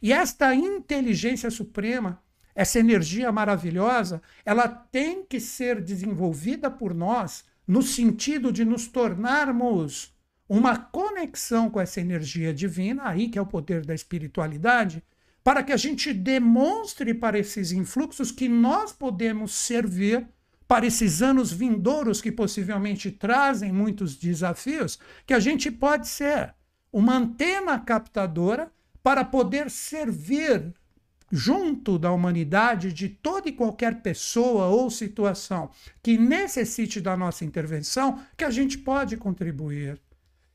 E 0.00 0.12
esta 0.12 0.54
inteligência 0.54 1.50
suprema 1.50 2.22
essa 2.54 2.78
energia 2.78 3.32
maravilhosa, 3.32 4.20
ela 4.44 4.68
tem 4.68 5.24
que 5.24 5.40
ser 5.40 5.80
desenvolvida 5.80 6.70
por 6.70 6.94
nós 6.94 7.44
no 7.66 7.82
sentido 7.82 8.52
de 8.52 8.64
nos 8.64 8.86
tornarmos 8.86 10.12
uma 10.48 10.76
conexão 10.76 11.70
com 11.70 11.80
essa 11.80 12.00
energia 12.00 12.52
divina, 12.52 13.08
aí 13.08 13.28
que 13.28 13.38
é 13.38 13.42
o 13.42 13.46
poder 13.46 13.86
da 13.86 13.94
espiritualidade, 13.94 15.02
para 15.42 15.62
que 15.62 15.72
a 15.72 15.76
gente 15.76 16.12
demonstre 16.12 17.14
para 17.14 17.38
esses 17.38 17.72
influxos 17.72 18.30
que 18.30 18.48
nós 18.48 18.92
podemos 18.92 19.52
servir 19.52 20.28
para 20.68 20.86
esses 20.86 21.20
anos 21.20 21.52
vindouros 21.52 22.20
que 22.20 22.32
possivelmente 22.32 23.10
trazem 23.10 23.72
muitos 23.72 24.16
desafios, 24.16 24.98
que 25.26 25.34
a 25.34 25.40
gente 25.40 25.70
pode 25.70 26.08
ser 26.08 26.54
uma 26.92 27.16
antena 27.16 27.78
captadora 27.78 28.70
para 29.02 29.24
poder 29.24 29.70
servir 29.70 30.72
junto 31.32 31.98
da 31.98 32.12
humanidade 32.12 32.92
de 32.92 33.08
toda 33.08 33.48
e 33.48 33.52
qualquer 33.52 34.02
pessoa 34.02 34.66
ou 34.66 34.90
situação 34.90 35.70
que 36.02 36.18
necessite 36.18 37.00
da 37.00 37.16
nossa 37.16 37.42
intervenção, 37.42 38.20
que 38.36 38.44
a 38.44 38.50
gente 38.50 38.76
pode 38.76 39.16
contribuir. 39.16 39.98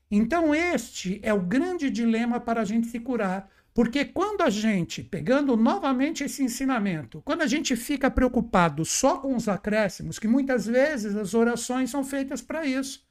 Então, 0.08 0.54
este 0.54 1.18
é 1.22 1.34
o 1.34 1.40
grande 1.40 1.90
dilema 1.90 2.38
para 2.38 2.60
a 2.60 2.64
gente 2.64 2.86
se 2.86 3.00
curar. 3.00 3.50
Porque 3.74 4.04
quando 4.04 4.42
a 4.42 4.50
gente, 4.50 5.04
pegando 5.04 5.56
novamente 5.56 6.24
esse 6.24 6.42
ensinamento, 6.42 7.22
quando 7.24 7.42
a 7.42 7.46
gente 7.46 7.76
fica 7.76 8.10
preocupado 8.10 8.84
só 8.84 9.18
com 9.18 9.36
os 9.36 9.48
acréscimos, 9.48 10.18
que 10.18 10.26
muitas 10.26 10.66
vezes 10.66 11.14
as 11.14 11.34
orações 11.34 11.90
são 11.90 12.02
feitas 12.02 12.40
para 12.40 12.66
isso. 12.66 13.06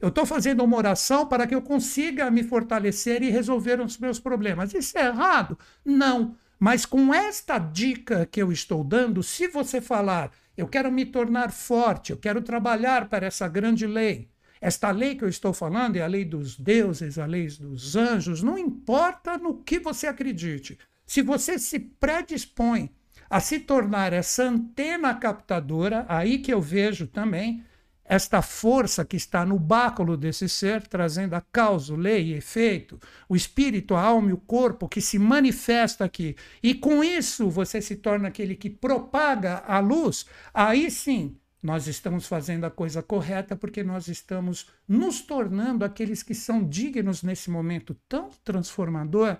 Eu 0.00 0.08
estou 0.08 0.26
fazendo 0.26 0.62
uma 0.62 0.76
oração 0.76 1.26
para 1.26 1.46
que 1.46 1.54
eu 1.54 1.62
consiga 1.62 2.30
me 2.30 2.42
fortalecer 2.42 3.22
e 3.22 3.30
resolver 3.30 3.80
os 3.80 3.98
meus 3.98 4.18
problemas. 4.18 4.74
Isso 4.74 4.98
é 4.98 5.06
errado? 5.06 5.58
Não. 5.84 6.36
Mas 6.62 6.86
com 6.86 7.12
esta 7.12 7.58
dica 7.58 8.24
que 8.24 8.40
eu 8.40 8.52
estou 8.52 8.84
dando, 8.84 9.20
se 9.20 9.48
você 9.48 9.80
falar, 9.80 10.30
eu 10.56 10.68
quero 10.68 10.92
me 10.92 11.04
tornar 11.04 11.50
forte, 11.50 12.12
eu 12.12 12.16
quero 12.16 12.40
trabalhar 12.40 13.08
para 13.08 13.26
essa 13.26 13.48
grande 13.48 13.84
lei, 13.84 14.28
esta 14.60 14.92
lei 14.92 15.16
que 15.16 15.24
eu 15.24 15.28
estou 15.28 15.52
falando 15.52 15.96
é 15.96 16.02
a 16.02 16.06
lei 16.06 16.24
dos 16.24 16.56
deuses, 16.56 17.18
a 17.18 17.26
lei 17.26 17.48
dos 17.48 17.96
anjos, 17.96 18.44
não 18.44 18.56
importa 18.56 19.36
no 19.36 19.60
que 19.60 19.80
você 19.80 20.06
acredite. 20.06 20.78
Se 21.04 21.20
você 21.20 21.58
se 21.58 21.80
predispõe 21.80 22.88
a 23.28 23.40
se 23.40 23.58
tornar 23.58 24.12
essa 24.12 24.44
antena 24.44 25.12
captadora, 25.16 26.06
aí 26.08 26.38
que 26.38 26.54
eu 26.54 26.60
vejo 26.60 27.08
também 27.08 27.64
esta 28.04 28.42
força 28.42 29.04
que 29.04 29.16
está 29.16 29.46
no 29.46 29.58
báculo 29.58 30.16
desse 30.16 30.48
ser, 30.48 30.86
trazendo 30.86 31.34
a 31.34 31.40
causa, 31.40 31.96
lei 31.96 32.28
e 32.28 32.34
efeito, 32.34 32.98
o 33.28 33.36
espírito, 33.36 33.94
a 33.94 34.02
alma 34.02 34.30
e 34.30 34.32
o 34.32 34.38
corpo 34.38 34.88
que 34.88 35.00
se 35.00 35.18
manifesta 35.18 36.04
aqui, 36.04 36.36
e 36.62 36.74
com 36.74 37.02
isso 37.02 37.48
você 37.48 37.80
se 37.80 37.96
torna 37.96 38.28
aquele 38.28 38.54
que 38.54 38.68
propaga 38.68 39.62
a 39.66 39.78
luz, 39.78 40.26
aí 40.52 40.90
sim 40.90 41.36
nós 41.62 41.86
estamos 41.86 42.26
fazendo 42.26 42.64
a 42.64 42.70
coisa 42.70 43.02
correta 43.02 43.54
porque 43.54 43.84
nós 43.84 44.08
estamos 44.08 44.68
nos 44.88 45.20
tornando 45.20 45.84
aqueles 45.84 46.22
que 46.22 46.34
são 46.34 46.64
dignos 46.64 47.22
nesse 47.22 47.50
momento 47.50 47.96
tão 48.08 48.30
transformador 48.42 49.38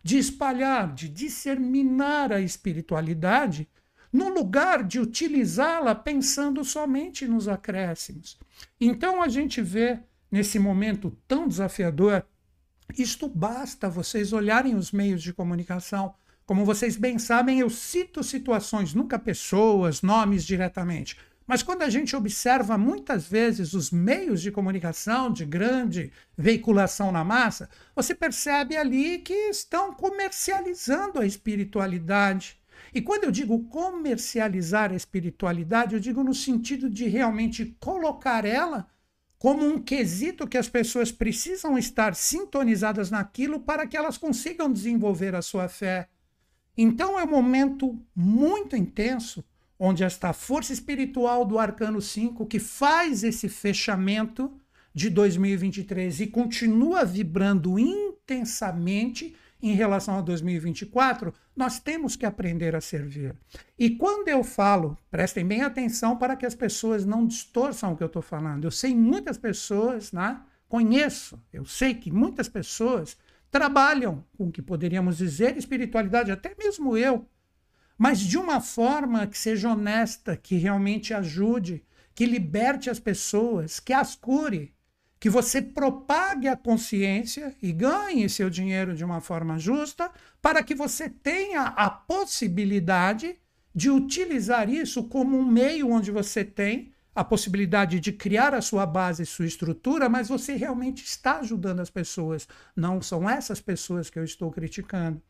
de 0.00 0.18
espalhar, 0.18 0.94
de 0.94 1.08
disseminar 1.08 2.30
a 2.30 2.40
espiritualidade 2.40 3.68
no 4.14 4.28
lugar 4.28 4.84
de 4.84 5.00
utilizá-la 5.00 5.92
pensando 5.92 6.64
somente 6.64 7.26
nos 7.26 7.48
acréscimos. 7.48 8.38
Então 8.80 9.20
a 9.20 9.26
gente 9.26 9.60
vê 9.60 9.98
nesse 10.30 10.56
momento 10.56 11.18
tão 11.26 11.48
desafiador, 11.48 12.24
isto 12.96 13.28
basta 13.28 13.90
vocês 13.90 14.32
olharem 14.32 14.76
os 14.76 14.92
meios 14.92 15.20
de 15.20 15.32
comunicação. 15.32 16.14
Como 16.46 16.64
vocês 16.64 16.96
bem 16.96 17.18
sabem, 17.18 17.58
eu 17.58 17.68
cito 17.68 18.22
situações, 18.22 18.94
nunca 18.94 19.18
pessoas, 19.18 20.00
nomes 20.00 20.44
diretamente. 20.44 21.16
Mas 21.44 21.64
quando 21.64 21.82
a 21.82 21.90
gente 21.90 22.14
observa 22.14 22.78
muitas 22.78 23.26
vezes 23.26 23.74
os 23.74 23.90
meios 23.90 24.40
de 24.40 24.52
comunicação 24.52 25.28
de 25.28 25.44
grande 25.44 26.12
veiculação 26.38 27.10
na 27.10 27.24
massa, 27.24 27.68
você 27.96 28.14
percebe 28.14 28.76
ali 28.76 29.18
que 29.18 29.34
estão 29.48 29.92
comercializando 29.92 31.18
a 31.18 31.26
espiritualidade, 31.26 32.56
e 32.94 33.02
quando 33.02 33.24
eu 33.24 33.30
digo 33.32 33.64
comercializar 33.64 34.92
a 34.92 34.96
espiritualidade, 34.96 35.94
eu 35.94 36.00
digo 36.00 36.22
no 36.22 36.32
sentido 36.32 36.88
de 36.88 37.08
realmente 37.08 37.76
colocar 37.80 38.44
ela 38.44 38.86
como 39.36 39.66
um 39.66 39.80
quesito 39.80 40.46
que 40.46 40.56
as 40.56 40.68
pessoas 40.68 41.10
precisam 41.10 41.76
estar 41.76 42.14
sintonizadas 42.14 43.10
naquilo 43.10 43.60
para 43.60 43.86
que 43.86 43.96
elas 43.96 44.16
consigam 44.16 44.72
desenvolver 44.72 45.34
a 45.34 45.42
sua 45.42 45.68
fé. 45.68 46.08
Então 46.76 47.18
é 47.18 47.24
um 47.24 47.30
momento 47.30 48.00
muito 48.14 48.76
intenso 48.76 49.44
onde 49.76 50.04
esta 50.04 50.32
força 50.32 50.72
espiritual 50.72 51.44
do 51.44 51.58
arcano 51.58 52.00
5 52.00 52.46
que 52.46 52.60
faz 52.60 53.24
esse 53.24 53.48
fechamento 53.48 54.50
de 54.94 55.10
2023 55.10 56.20
e 56.20 56.26
continua 56.28 57.04
vibrando 57.04 57.76
intensamente 57.76 59.34
em 59.70 59.74
relação 59.74 60.18
a 60.18 60.20
2024, 60.20 61.32
nós 61.56 61.78
temos 61.78 62.16
que 62.16 62.26
aprender 62.26 62.74
a 62.76 62.80
servir. 62.80 63.34
E 63.78 63.90
quando 63.90 64.28
eu 64.28 64.44
falo, 64.44 64.96
prestem 65.10 65.46
bem 65.46 65.62
atenção 65.62 66.16
para 66.16 66.36
que 66.36 66.44
as 66.44 66.54
pessoas 66.54 67.04
não 67.04 67.26
distorçam 67.26 67.92
o 67.92 67.96
que 67.96 68.02
eu 68.02 68.08
estou 68.08 68.22
falando. 68.22 68.64
Eu 68.64 68.70
sei 68.70 68.94
muitas 68.94 69.38
pessoas, 69.38 70.12
né? 70.12 70.40
conheço, 70.68 71.40
eu 71.52 71.64
sei 71.64 71.94
que 71.94 72.10
muitas 72.10 72.48
pessoas 72.48 73.16
trabalham 73.48 74.24
com 74.36 74.48
o 74.48 74.52
que 74.52 74.60
poderíamos 74.60 75.18
dizer 75.18 75.56
espiritualidade, 75.56 76.32
até 76.32 76.52
mesmo 76.58 76.96
eu, 76.96 77.28
mas 77.96 78.18
de 78.18 78.36
uma 78.36 78.60
forma 78.60 79.24
que 79.26 79.38
seja 79.38 79.70
honesta, 79.70 80.36
que 80.36 80.56
realmente 80.56 81.14
ajude, 81.14 81.84
que 82.12 82.26
liberte 82.26 82.90
as 82.90 82.98
pessoas, 82.98 83.78
que 83.78 83.92
as 83.92 84.16
cure, 84.16 84.73
que 85.24 85.30
você 85.30 85.62
propague 85.62 86.48
a 86.48 86.54
consciência 86.54 87.56
e 87.62 87.72
ganhe 87.72 88.28
seu 88.28 88.50
dinheiro 88.50 88.94
de 88.94 89.02
uma 89.02 89.22
forma 89.22 89.58
justa, 89.58 90.10
para 90.42 90.62
que 90.62 90.74
você 90.74 91.08
tenha 91.08 91.62
a 91.62 91.88
possibilidade 91.88 93.36
de 93.74 93.88
utilizar 93.88 94.68
isso 94.68 95.04
como 95.04 95.38
um 95.38 95.46
meio 95.46 95.90
onde 95.90 96.10
você 96.10 96.44
tem 96.44 96.92
a 97.14 97.24
possibilidade 97.24 98.00
de 98.00 98.12
criar 98.12 98.52
a 98.52 98.60
sua 98.60 98.84
base, 98.84 99.24
sua 99.24 99.46
estrutura, 99.46 100.10
mas 100.10 100.28
você 100.28 100.56
realmente 100.56 101.02
está 101.02 101.38
ajudando 101.38 101.80
as 101.80 101.88
pessoas. 101.88 102.46
Não 102.76 103.00
são 103.00 103.26
essas 103.26 103.62
pessoas 103.62 104.10
que 104.10 104.18
eu 104.18 104.24
estou 104.24 104.50
criticando. 104.50 105.22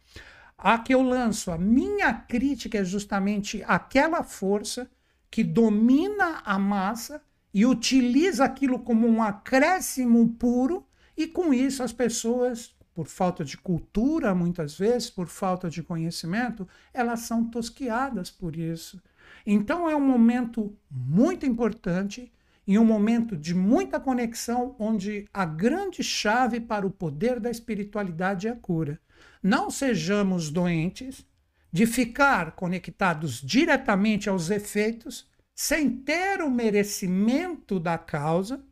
a 0.59 0.77
que 0.77 0.93
eu 0.93 1.03
lanço. 1.03 1.53
A 1.53 1.57
minha 1.57 2.13
crítica 2.13 2.79
é 2.79 2.85
justamente 2.85 3.63
aquela 3.65 4.25
força 4.25 4.91
que 5.31 5.45
domina 5.45 6.43
a 6.45 6.59
massa 6.59 7.23
e 7.54 7.64
utiliza 7.64 8.44
aquilo 8.44 8.80
como 8.80 9.06
um 9.06 9.23
acréscimo 9.23 10.28
puro, 10.30 10.84
e 11.16 11.28
com 11.28 11.54
isso 11.54 11.84
as 11.84 11.92
pessoas, 11.92 12.75
por 12.92 13.06
falta 13.06 13.44
de 13.44 13.56
cultura, 13.56 14.34
muitas 14.34 14.76
vezes, 14.76 15.08
por 15.08 15.28
falta 15.28 15.70
de 15.70 15.80
conhecimento, 15.80 16.66
elas 16.92 17.20
são 17.20 17.49
tosquiadas 17.49 18.28
por 18.28 18.56
isso. 18.56 19.00
Então 19.46 19.88
é 19.88 19.94
um 19.94 20.04
momento 20.04 20.76
muito 20.90 21.46
importante 21.46 22.32
e 22.66 22.78
um 22.78 22.84
momento 22.84 23.37
de 23.37 23.54
muita 23.54 24.00
conexão, 24.00 24.75
onde 24.78 25.28
a 25.32 25.44
grande 25.44 26.02
chave 26.02 26.58
para 26.58 26.87
o 26.87 26.90
poder 26.90 27.38
da 27.38 27.50
espiritualidade 27.50 28.49
é 28.49 28.50
a 28.50 28.56
cura. 28.56 28.99
Não 29.42 29.70
sejamos 29.70 30.50
doentes 30.50 31.25
de 31.70 31.87
ficar 31.87 32.52
conectados 32.52 33.40
diretamente 33.40 34.28
aos 34.28 34.50
efeitos, 34.50 35.28
sem 35.54 35.90
ter 35.90 36.40
o 36.42 36.50
merecimento 36.50 37.78
da 37.78 37.96
causa, 37.96 38.64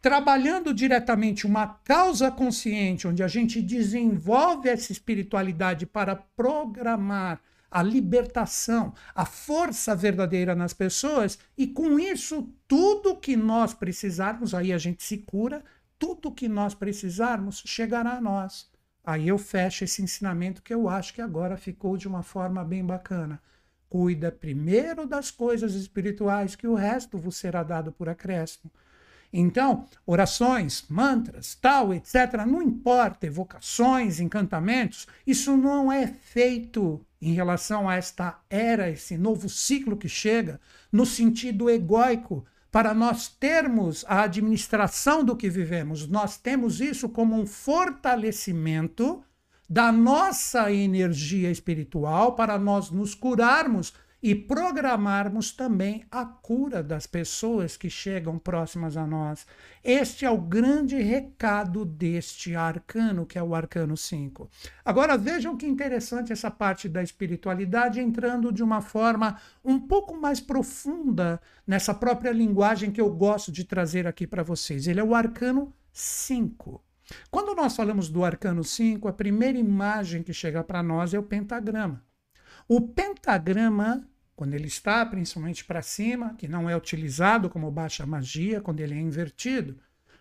trabalhando 0.00 0.72
diretamente 0.72 1.46
uma 1.46 1.66
causa 1.66 2.30
consciente, 2.30 3.08
onde 3.08 3.22
a 3.22 3.28
gente 3.28 3.60
desenvolve 3.60 4.68
essa 4.68 4.92
espiritualidade 4.92 5.84
para 5.84 6.14
programar 6.14 7.40
a 7.68 7.82
libertação, 7.82 8.94
a 9.14 9.24
força 9.24 9.94
verdadeira 9.94 10.54
nas 10.54 10.72
pessoas, 10.72 11.38
e 11.58 11.66
com 11.66 11.98
isso, 11.98 12.48
tudo 12.68 13.16
que 13.16 13.36
nós 13.36 13.74
precisarmos, 13.74 14.54
aí 14.54 14.72
a 14.72 14.78
gente 14.78 15.02
se 15.02 15.18
cura, 15.18 15.64
tudo 15.98 16.32
que 16.32 16.48
nós 16.48 16.74
precisarmos 16.74 17.62
chegará 17.66 18.12
a 18.12 18.20
nós. 18.20 18.70
Aí 19.04 19.28
eu 19.28 19.38
fecho 19.38 19.84
esse 19.84 20.02
ensinamento 20.02 20.62
que 20.62 20.72
eu 20.72 20.88
acho 20.88 21.12
que 21.14 21.20
agora 21.20 21.56
ficou 21.56 21.96
de 21.96 22.06
uma 22.08 22.22
forma 22.22 22.64
bem 22.64 22.84
bacana. 22.84 23.40
Cuida 23.88 24.32
primeiro 24.32 25.06
das 25.06 25.30
coisas 25.30 25.74
espirituais, 25.74 26.56
que 26.56 26.66
o 26.66 26.74
resto 26.74 27.18
vos 27.18 27.36
será 27.36 27.62
dado 27.62 27.92
por 27.92 28.08
acréscimo. 28.08 28.70
Então, 29.32 29.84
orações, 30.06 30.84
mantras, 30.88 31.54
tal, 31.54 31.92
etc., 31.92 32.44
não 32.46 32.62
importa, 32.62 33.26
evocações, 33.26 34.20
encantamentos, 34.20 35.06
isso 35.26 35.56
não 35.56 35.90
é 35.90 36.06
feito 36.06 37.04
em 37.20 37.32
relação 37.32 37.88
a 37.88 37.96
esta 37.96 38.38
era, 38.48 38.90
esse 38.90 39.16
novo 39.16 39.48
ciclo 39.48 39.96
que 39.96 40.08
chega, 40.08 40.60
no 40.92 41.04
sentido 41.04 41.68
egóico, 41.68 42.44
para 42.70 42.92
nós 42.92 43.28
termos 43.28 44.04
a 44.06 44.22
administração 44.22 45.24
do 45.24 45.36
que 45.36 45.48
vivemos. 45.48 46.06
Nós 46.06 46.36
temos 46.36 46.80
isso 46.80 47.08
como 47.08 47.34
um 47.34 47.46
fortalecimento 47.46 49.24
da 49.68 49.90
nossa 49.90 50.72
energia 50.72 51.50
espiritual 51.50 52.34
para 52.34 52.58
nós 52.58 52.90
nos 52.90 53.14
curarmos 53.14 53.92
e 54.22 54.34
programarmos 54.34 55.52
também 55.52 56.04
a 56.10 56.24
cura 56.24 56.82
das 56.82 57.06
pessoas 57.06 57.76
que 57.76 57.90
chegam 57.90 58.38
próximas 58.38 58.96
a 58.96 59.06
nós. 59.06 59.46
Este 59.84 60.24
é 60.24 60.30
o 60.30 60.38
grande 60.38 60.96
recado 60.96 61.84
deste 61.84 62.54
arcano, 62.56 63.26
que 63.26 63.38
é 63.38 63.42
o 63.42 63.54
arcano 63.54 63.96
5. 63.96 64.50
Agora 64.84 65.18
vejam 65.18 65.56
que 65.56 65.66
interessante 65.66 66.32
essa 66.32 66.50
parte 66.50 66.88
da 66.88 67.02
espiritualidade 67.02 68.00
entrando 68.00 68.50
de 68.50 68.62
uma 68.62 68.80
forma 68.80 69.38
um 69.64 69.78
pouco 69.78 70.16
mais 70.16 70.40
profunda 70.40 71.40
nessa 71.66 71.94
própria 71.94 72.32
linguagem 72.32 72.90
que 72.90 73.00
eu 73.00 73.10
gosto 73.10 73.52
de 73.52 73.64
trazer 73.64 74.06
aqui 74.06 74.26
para 74.26 74.42
vocês. 74.42 74.86
Ele 74.86 74.98
é 75.00 75.04
o 75.04 75.14
arcano 75.14 75.72
5. 75.92 76.85
Quando 77.30 77.54
nós 77.54 77.76
falamos 77.76 78.08
do 78.08 78.24
arcano 78.24 78.64
5, 78.64 79.06
a 79.06 79.12
primeira 79.12 79.58
imagem 79.58 80.22
que 80.22 80.32
chega 80.32 80.64
para 80.64 80.82
nós 80.82 81.14
é 81.14 81.18
o 81.18 81.22
pentagrama. 81.22 82.04
O 82.68 82.80
pentagrama, 82.80 84.08
quando 84.34 84.54
ele 84.54 84.66
está 84.66 85.06
principalmente 85.06 85.64
para 85.64 85.82
cima, 85.82 86.34
que 86.36 86.48
não 86.48 86.68
é 86.68 86.76
utilizado 86.76 87.48
como 87.48 87.70
baixa 87.70 88.04
magia, 88.04 88.60
quando 88.60 88.80
ele 88.80 88.94
é 88.94 89.00
invertido, 89.00 89.78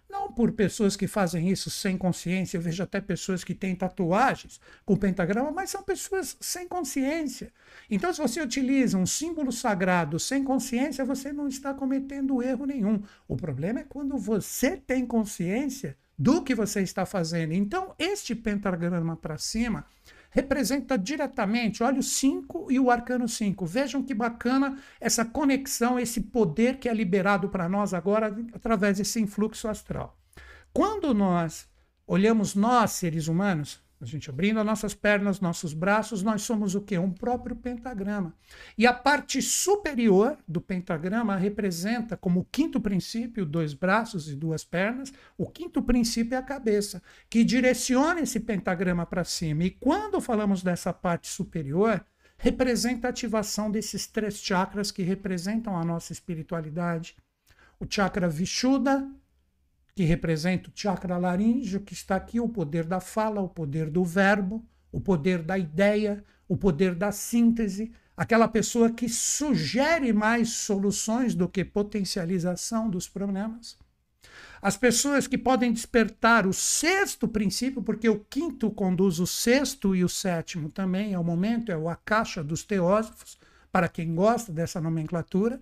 não 0.08 0.32
por 0.32 0.52
pessoas 0.52 0.96
que 0.96 1.08
fazem 1.08 1.50
isso 1.50 1.72
sem 1.72 1.98
consciência, 1.98 2.58
eu 2.58 2.62
vejo 2.62 2.84
até 2.84 3.02
pessoas 3.02 3.44
que 3.44 3.56
têm 3.56 3.76
tatuagens 3.76 4.62
com 4.86 4.96
pentagrama, 4.96 5.52
mas 5.52 5.72
são 5.72 5.82
pessoas 5.82 6.38
sem 6.40 6.68
consciência. 6.68 7.52
Então, 7.90 8.14
se 8.14 8.22
você 8.22 8.40
utiliza 8.42 8.98
um 8.98 9.08
símbolo 9.08 9.52
sagrado 9.52 10.20
sem 10.20 10.44
consciência, 10.44 11.04
você 11.04 11.34
não 11.34 11.48
está 11.48 11.74
cometendo 11.74 12.44
erro 12.44 12.66
nenhum. 12.66 13.02
O 13.28 13.36
problema 13.36 13.80
é 13.80 13.84
quando 13.84 14.18
você 14.18 14.78
tem 14.78 15.06
consciência 15.06 15.98
do 16.18 16.42
que 16.44 16.56
você 16.56 16.82
está 16.82 17.06
fazendo. 17.06 17.54
Então, 17.54 17.94
este 18.00 18.34
pentagrama 18.34 19.16
para 19.16 19.38
cima 19.38 19.86
representa 20.36 20.98
diretamente, 20.98 21.82
olha 21.82 22.00
o 22.00 22.04
5 22.04 22.70
e 22.70 22.78
o 22.78 22.92
arcano 22.92 23.28
5. 23.28 23.66
Vejam 23.66 24.04
que 24.04 24.14
bacana 24.14 24.78
essa 25.00 25.24
conexão, 25.24 25.98
esse 25.98 26.20
poder 26.20 26.78
que 26.78 26.90
é 26.90 26.94
liberado 26.94 27.48
para 27.48 27.70
nós 27.70 27.94
agora 27.94 28.36
através 28.54 28.98
desse 28.98 29.22
influxo 29.22 29.68
astral. 29.70 30.18
Quando 30.74 31.14
nós 31.14 31.70
olhamos 32.06 32.54
nós, 32.54 32.92
seres 32.92 33.30
humanos, 33.30 33.82
a 34.00 34.06
gente 34.06 34.30
abrindo 34.30 34.60
as 34.60 34.66
nossas 34.66 34.94
pernas, 34.94 35.40
nossos 35.40 35.74
braços, 35.74 36.22
nós 36.22 36.42
somos 36.42 36.76
o 36.76 36.82
quê? 36.82 36.98
Um 36.98 37.12
próprio 37.12 37.56
pentagrama. 37.56 38.34
E 38.78 38.86
a 38.86 38.94
parte 38.94 39.42
superior 39.42 40.38
do 40.48 40.60
pentagrama 40.60 41.36
representa, 41.36 42.18
como 42.18 42.48
quinto 42.52 42.80
princípio, 42.82 43.46
dois 43.46 43.74
braços 43.74 44.30
e 44.30 44.36
duas 44.36 44.64
pernas. 44.64 45.14
O 45.38 45.50
quinto 45.50 45.82
princípio 45.82 46.36
é 46.36 46.38
a 46.38 46.44
cabeça, 46.44 47.02
que 47.30 47.44
direciona 47.44 48.22
esse 48.22 48.40
pentagrama 48.40 49.06
para 49.06 49.24
cima. 49.24 49.64
E 49.64 49.72
quando 49.72 50.20
falamos 50.20 50.62
dessa 50.62 50.92
parte 50.92 51.28
superior, 51.30 52.06
representa 52.38 53.08
a 53.08 53.10
ativação 53.12 53.72
desses 53.72 54.08
três 54.08 54.38
chakras 54.38 54.92
que 54.92 55.04
representam 55.04 55.78
a 55.78 55.86
nossa 55.86 56.12
espiritualidade. 56.12 57.16
O 57.80 57.86
chakra 57.90 58.28
Vishuddha, 58.28 59.10
que 59.96 60.04
representa 60.04 60.70
o 60.70 60.74
chakra 60.76 61.18
laríngeo, 61.18 61.80
que 61.80 61.94
está 61.94 62.18
aqui, 62.18 62.38
o 62.40 62.50
poder 62.50 62.84
da 62.84 63.00
fala, 63.00 63.40
o 63.40 63.48
poder 63.48 63.90
do 63.90 64.04
verbo, 64.04 64.64
o 64.92 65.00
poder 65.00 65.42
da 65.42 65.58
ideia, 65.58 66.22
o 66.50 66.58
poder 66.58 66.94
da 66.94 67.14
síntese, 67.14 67.94
aquela 68.16 68.48
pessoa 68.48 68.92
que 68.92 69.08
sugere 69.08 70.12
mais 70.12 70.50
soluções 70.50 71.34
do 71.34 71.48
que 71.48 71.64
potencialização 71.64 72.90
dos 72.90 73.08
problemas. 73.08 73.78
As 74.62 74.76
pessoas 74.76 75.28
que 75.28 75.38
podem 75.38 75.72
despertar 75.72 76.46
o 76.46 76.54
sexto 76.54 77.28
princípio, 77.28 77.82
porque 77.82 78.10
o 78.10 78.20
quinto 78.20 78.70
conduz 78.72 79.20
o 79.20 79.28
sexto 79.28 79.96
e 79.96 80.04
o 80.04 80.10
sétimo 80.10 80.70
também, 80.70 81.14
é 81.14 81.20
o 81.20 81.24
momento, 81.24 81.72
é 81.72 81.76
a 81.76 81.96
caixa 81.96 82.44
dos 82.44 82.64
teósofos, 82.64 83.38
para 83.72 83.88
quem 83.88 84.14
gosta 84.14 84.52
dessa 84.52 84.82
nomenclatura 84.82 85.62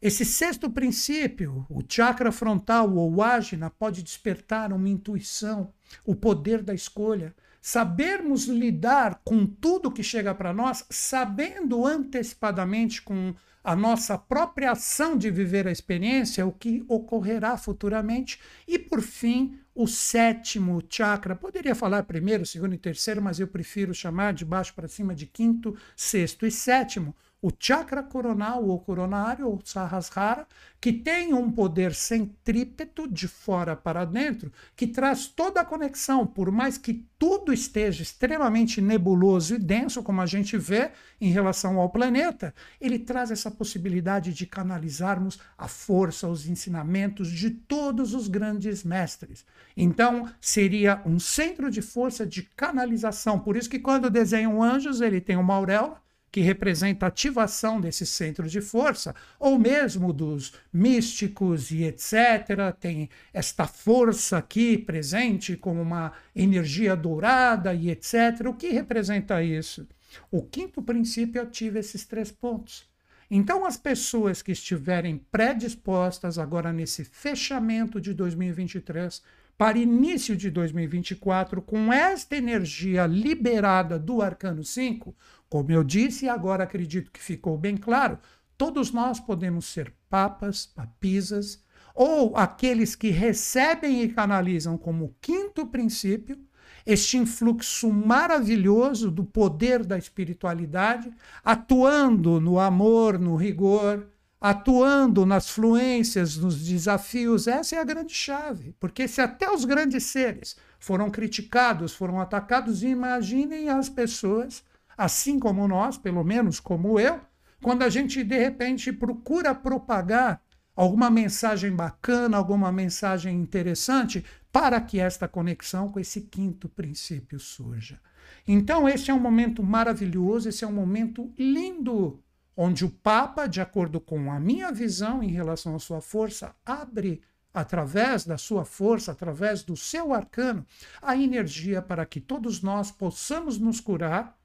esse 0.00 0.24
sexto 0.24 0.70
princípio, 0.70 1.66
o 1.68 1.82
chakra 1.86 2.30
frontal 2.30 2.94
ou 2.94 3.20
ágina, 3.20 3.68
pode 3.68 4.02
despertar 4.02 4.72
uma 4.72 4.88
intuição, 4.88 5.72
o 6.04 6.14
poder 6.14 6.62
da 6.62 6.72
escolha, 6.72 7.34
sabermos 7.60 8.44
lidar 8.44 9.20
com 9.24 9.44
tudo 9.44 9.90
que 9.90 10.02
chega 10.02 10.32
para 10.32 10.52
nós, 10.52 10.84
sabendo 10.88 11.84
antecipadamente 11.84 13.02
com 13.02 13.34
a 13.64 13.74
nossa 13.74 14.16
própria 14.16 14.70
ação 14.70 15.16
de 15.16 15.30
viver 15.32 15.66
a 15.66 15.72
experiência, 15.72 16.46
o 16.46 16.52
que 16.52 16.84
ocorrerá 16.86 17.56
futuramente. 17.56 18.40
E, 18.68 18.78
por 18.78 19.02
fim, 19.02 19.58
o 19.74 19.88
sétimo 19.88 20.80
chakra, 20.88 21.34
poderia 21.34 21.74
falar 21.74 22.04
primeiro, 22.04 22.46
segundo 22.46 22.74
e 22.74 22.78
terceiro, 22.78 23.20
mas 23.20 23.40
eu 23.40 23.48
prefiro 23.48 23.92
chamar 23.92 24.32
de 24.32 24.44
baixo 24.44 24.72
para 24.74 24.88
cima 24.88 25.14
de 25.14 25.26
quinto, 25.26 25.76
sexto 25.96 26.46
e 26.46 26.50
sétimo 26.50 27.14
o 27.40 27.50
chakra 27.56 28.02
coronal 28.02 28.66
ou 28.66 28.80
coronário, 28.80 29.46
ou 29.48 29.60
sahasrara, 29.64 30.46
que 30.80 30.92
tem 30.92 31.32
um 31.32 31.50
poder 31.50 31.94
centrípeto 31.94 33.06
de 33.08 33.28
fora 33.28 33.76
para 33.76 34.04
dentro, 34.04 34.52
que 34.74 34.86
traz 34.86 35.26
toda 35.26 35.60
a 35.60 35.64
conexão, 35.64 36.26
por 36.26 36.50
mais 36.50 36.76
que 36.76 37.04
tudo 37.18 37.52
esteja 37.52 38.02
extremamente 38.02 38.80
nebuloso 38.80 39.54
e 39.54 39.58
denso, 39.58 40.02
como 40.02 40.20
a 40.20 40.26
gente 40.26 40.56
vê 40.56 40.90
em 41.20 41.30
relação 41.30 41.78
ao 41.78 41.90
planeta, 41.90 42.54
ele 42.80 42.98
traz 42.98 43.30
essa 43.30 43.50
possibilidade 43.50 44.32
de 44.32 44.46
canalizarmos 44.46 45.38
a 45.56 45.68
força, 45.68 46.28
os 46.28 46.48
ensinamentos 46.48 47.30
de 47.30 47.50
todos 47.50 48.14
os 48.14 48.28
grandes 48.28 48.82
mestres. 48.84 49.44
Então, 49.76 50.28
seria 50.40 51.02
um 51.04 51.18
centro 51.18 51.70
de 51.70 51.82
força 51.82 52.26
de 52.26 52.42
canalização. 52.42 53.38
Por 53.38 53.56
isso 53.56 53.70
que 53.70 53.78
quando 53.78 54.10
desenham 54.10 54.62
anjos, 54.62 55.00
ele 55.00 55.20
tem 55.20 55.36
uma 55.36 55.54
auréola, 55.54 56.00
que 56.30 56.40
representa 56.40 57.06
a 57.06 57.08
ativação 57.08 57.80
desse 57.80 58.04
centro 58.04 58.48
de 58.48 58.60
força, 58.60 59.14
ou 59.38 59.58
mesmo 59.58 60.12
dos 60.12 60.52
místicos 60.72 61.70
e 61.70 61.84
etc. 61.84 62.74
Tem 62.78 63.08
esta 63.32 63.66
força 63.66 64.38
aqui 64.38 64.76
presente 64.76 65.56
como 65.56 65.80
uma 65.80 66.12
energia 66.34 66.94
dourada 66.94 67.72
e 67.74 67.90
etc. 67.90 68.46
O 68.46 68.54
que 68.54 68.68
representa 68.68 69.42
isso? 69.42 69.86
O 70.30 70.42
quinto 70.42 70.82
princípio 70.82 71.40
ativa 71.40 71.78
esses 71.78 72.04
três 72.04 72.30
pontos. 72.30 72.88
Então, 73.30 73.66
as 73.66 73.76
pessoas 73.76 74.40
que 74.40 74.52
estiverem 74.52 75.18
predispostas 75.30 76.38
agora 76.38 76.72
nesse 76.72 77.04
fechamento 77.04 78.00
de 78.00 78.14
2023 78.14 79.22
para 79.58 79.76
início 79.76 80.36
de 80.36 80.50
2024, 80.50 81.60
com 81.60 81.92
esta 81.92 82.36
energia 82.36 83.06
liberada 83.06 83.98
do 83.98 84.22
Arcano 84.22 84.62
5, 84.62 85.16
como 85.48 85.72
eu 85.72 85.82
disse 85.82 86.26
e 86.26 86.28
agora 86.28 86.62
acredito 86.62 87.10
que 87.10 87.20
ficou 87.20 87.58
bem 87.58 87.76
claro, 87.76 88.20
todos 88.56 88.92
nós 88.92 89.18
podemos 89.18 89.66
ser 89.66 89.92
papas, 90.08 90.64
papisas, 90.64 91.64
ou 91.92 92.36
aqueles 92.36 92.94
que 92.94 93.10
recebem 93.10 94.02
e 94.04 94.08
canalizam 94.08 94.78
como 94.78 95.16
quinto 95.20 95.66
princípio 95.66 96.38
este 96.86 97.18
influxo 97.18 97.92
maravilhoso 97.92 99.10
do 99.10 99.24
poder 99.24 99.84
da 99.84 99.98
espiritualidade, 99.98 101.12
atuando 101.44 102.40
no 102.40 102.60
amor, 102.60 103.18
no 103.18 103.34
rigor, 103.34 104.06
atuando 104.40 105.26
nas 105.26 105.50
fluências, 105.50 106.36
nos 106.36 106.64
desafios. 106.64 107.46
Essa 107.46 107.76
é 107.76 107.78
a 107.78 107.84
grande 107.84 108.14
chave, 108.14 108.74
porque 108.78 109.08
se 109.08 109.20
até 109.20 109.50
os 109.50 109.64
grandes 109.64 110.04
seres 110.04 110.56
foram 110.78 111.10
criticados, 111.10 111.94
foram 111.94 112.20
atacados, 112.20 112.82
imaginem 112.82 113.68
as 113.68 113.88
pessoas, 113.88 114.62
assim 114.96 115.38
como 115.38 115.66
nós, 115.66 115.98
pelo 115.98 116.22
menos 116.22 116.60
como 116.60 117.00
eu, 117.00 117.20
quando 117.62 117.82
a 117.82 117.88
gente 117.88 118.22
de 118.22 118.38
repente 118.38 118.92
procura 118.92 119.54
propagar 119.54 120.40
alguma 120.76 121.10
mensagem 121.10 121.74
bacana, 121.74 122.36
alguma 122.36 122.70
mensagem 122.70 123.36
interessante, 123.36 124.24
para 124.52 124.80
que 124.80 125.00
esta 125.00 125.26
conexão 125.26 125.88
com 125.88 125.98
esse 125.98 126.20
quinto 126.20 126.68
princípio 126.68 127.40
surja. 127.40 128.00
Então, 128.46 128.88
esse 128.88 129.10
é 129.10 129.14
um 129.14 129.18
momento 129.18 129.62
maravilhoso, 129.62 130.48
esse 130.48 130.64
é 130.64 130.66
um 130.68 130.72
momento 130.72 131.32
lindo 131.36 132.22
onde 132.60 132.84
o 132.84 132.90
Papa, 132.90 133.46
de 133.46 133.60
acordo 133.60 134.00
com 134.00 134.32
a 134.32 134.40
minha 134.40 134.72
visão 134.72 135.22
em 135.22 135.28
relação 135.28 135.76
à 135.76 135.78
sua 135.78 136.00
força, 136.00 136.56
abre 136.66 137.22
através 137.54 138.24
da 138.24 138.36
sua 138.36 138.64
força, 138.64 139.12
através 139.12 139.62
do 139.62 139.76
seu 139.76 140.12
arcano, 140.12 140.66
a 141.00 141.16
energia 141.16 141.80
para 141.80 142.04
que 142.04 142.20
todos 142.20 142.60
nós 142.60 142.90
possamos 142.90 143.60
nos 143.60 143.80
curar, 143.80 144.36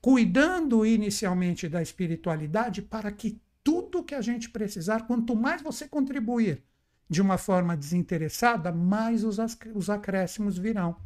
cuidando 0.00 0.86
inicialmente 0.86 1.68
da 1.68 1.82
espiritualidade, 1.82 2.80
para 2.80 3.12
que 3.12 3.38
tudo 3.62 4.02
que 4.02 4.14
a 4.14 4.22
gente 4.22 4.48
precisar, 4.48 5.06
quanto 5.06 5.36
mais 5.36 5.60
você 5.60 5.86
contribuir 5.86 6.64
de 7.06 7.20
uma 7.20 7.36
forma 7.36 7.76
desinteressada, 7.76 8.72
mais 8.72 9.24
os, 9.24 9.36
os 9.74 9.90
acréscimos 9.90 10.56
virão. 10.56 10.96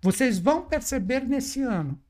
Vocês 0.00 0.38
vão 0.38 0.62
perceber 0.62 1.28
nesse 1.28 1.60
ano 1.60 2.00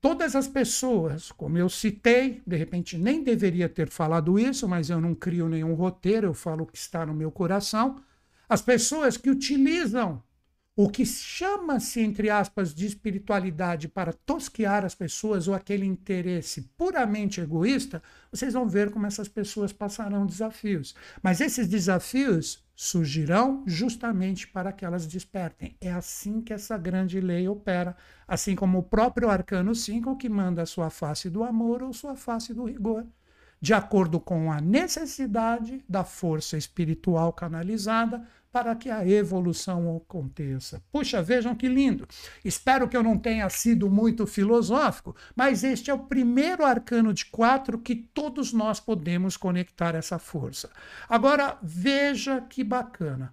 todas 0.00 0.34
as 0.34 0.48
pessoas, 0.48 1.30
como 1.32 1.58
eu 1.58 1.68
citei, 1.68 2.42
de 2.46 2.56
repente 2.56 2.96
nem 2.96 3.22
deveria 3.22 3.68
ter 3.68 3.88
falado 3.90 4.38
isso, 4.38 4.66
mas 4.68 4.90
eu 4.90 5.00
não 5.00 5.14
crio 5.14 5.48
nenhum 5.48 5.74
roteiro, 5.74 6.28
eu 6.28 6.34
falo 6.34 6.64
o 6.64 6.66
que 6.66 6.78
está 6.78 7.04
no 7.04 7.14
meu 7.14 7.30
coração. 7.30 8.02
As 8.48 8.62
pessoas 8.62 9.16
que 9.16 9.30
utilizam 9.30 10.22
o 10.76 10.88
que 10.88 11.04
chama-se, 11.04 12.00
entre 12.00 12.30
aspas, 12.30 12.74
de 12.74 12.86
espiritualidade 12.86 13.86
para 13.86 14.14
tosquear 14.14 14.84
as 14.84 14.94
pessoas 14.94 15.46
ou 15.46 15.54
aquele 15.54 15.84
interesse 15.84 16.62
puramente 16.76 17.40
egoísta, 17.40 18.02
vocês 18.32 18.54
vão 18.54 18.66
ver 18.66 18.90
como 18.90 19.06
essas 19.06 19.28
pessoas 19.28 19.74
passarão 19.74 20.24
desafios. 20.24 20.94
Mas 21.22 21.40
esses 21.42 21.68
desafios 21.68 22.64
surgirão 22.82 23.62
justamente 23.66 24.48
para 24.48 24.72
que 24.72 24.86
elas 24.86 25.06
despertem. 25.06 25.76
É 25.82 25.92
assim 25.92 26.40
que 26.40 26.50
essa 26.50 26.78
grande 26.78 27.20
lei 27.20 27.46
opera, 27.46 27.94
assim 28.26 28.56
como 28.56 28.78
o 28.78 28.82
próprio 28.82 29.28
Arcano 29.28 29.74
5, 29.74 30.16
que 30.16 30.30
manda 30.30 30.64
sua 30.64 30.88
face 30.88 31.28
do 31.28 31.44
amor 31.44 31.82
ou 31.82 31.92
sua 31.92 32.16
face 32.16 32.54
do 32.54 32.64
rigor, 32.64 33.06
de 33.60 33.74
acordo 33.74 34.18
com 34.18 34.50
a 34.50 34.62
necessidade 34.62 35.84
da 35.86 36.04
força 36.04 36.56
espiritual 36.56 37.34
canalizada 37.34 38.26
para 38.52 38.74
que 38.74 38.90
a 38.90 39.06
evolução 39.06 39.96
aconteça. 39.96 40.82
Puxa, 40.90 41.22
vejam 41.22 41.54
que 41.54 41.68
lindo. 41.68 42.06
Espero 42.44 42.88
que 42.88 42.96
eu 42.96 43.02
não 43.02 43.16
tenha 43.16 43.48
sido 43.48 43.88
muito 43.88 44.26
filosófico, 44.26 45.14
mas 45.36 45.62
este 45.62 45.90
é 45.90 45.94
o 45.94 45.98
primeiro 46.06 46.64
arcano 46.64 47.12
de 47.12 47.26
quatro 47.26 47.78
que 47.78 47.94
todos 47.94 48.52
nós 48.52 48.80
podemos 48.80 49.36
conectar 49.36 49.94
essa 49.94 50.18
força. 50.18 50.70
Agora, 51.08 51.58
veja 51.62 52.40
que 52.40 52.64
bacana. 52.64 53.32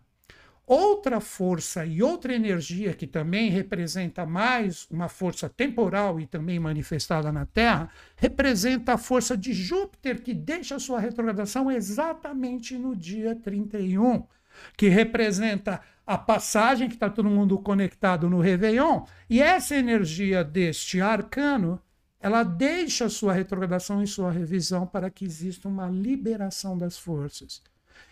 Outra 0.69 1.21
força 1.21 1.85
e 1.85 2.03
outra 2.03 2.35
energia 2.35 2.93
que 2.93 3.07
também 3.07 3.49
representa 3.49 4.25
mais 4.25 4.85
uma 4.91 5.07
força 5.07 5.47
temporal 5.47 6.19
e 6.19 6.27
também 6.27 6.59
manifestada 6.59 7.31
na 7.31 7.45
Terra, 7.45 7.89
representa 8.17 8.93
a 8.93 8.97
força 8.97 9.37
de 9.37 9.53
Júpiter, 9.53 10.21
que 10.21 10.33
deixa 10.33 10.77
sua 10.77 10.99
retrogradação 10.99 11.71
exatamente 11.71 12.77
no 12.77 12.93
dia 12.93 13.33
31 13.33 14.27
que 14.75 14.87
representa 14.87 15.81
a 16.05 16.17
passagem 16.17 16.87
que 16.87 16.93
está 16.93 17.09
todo 17.09 17.29
mundo 17.29 17.57
conectado 17.59 18.29
no 18.29 18.39
Réveillon, 18.39 19.03
e 19.29 19.41
essa 19.41 19.75
energia 19.75 20.43
deste 20.43 21.01
arcano, 21.01 21.81
ela 22.19 22.43
deixa 22.43 23.09
sua 23.09 23.33
retrogradação 23.33 24.01
e 24.01 24.07
sua 24.07 24.31
revisão 24.31 24.87
para 24.87 25.09
que 25.09 25.25
exista 25.25 25.67
uma 25.67 25.89
liberação 25.89 26.77
das 26.77 26.97
forças. 26.97 27.61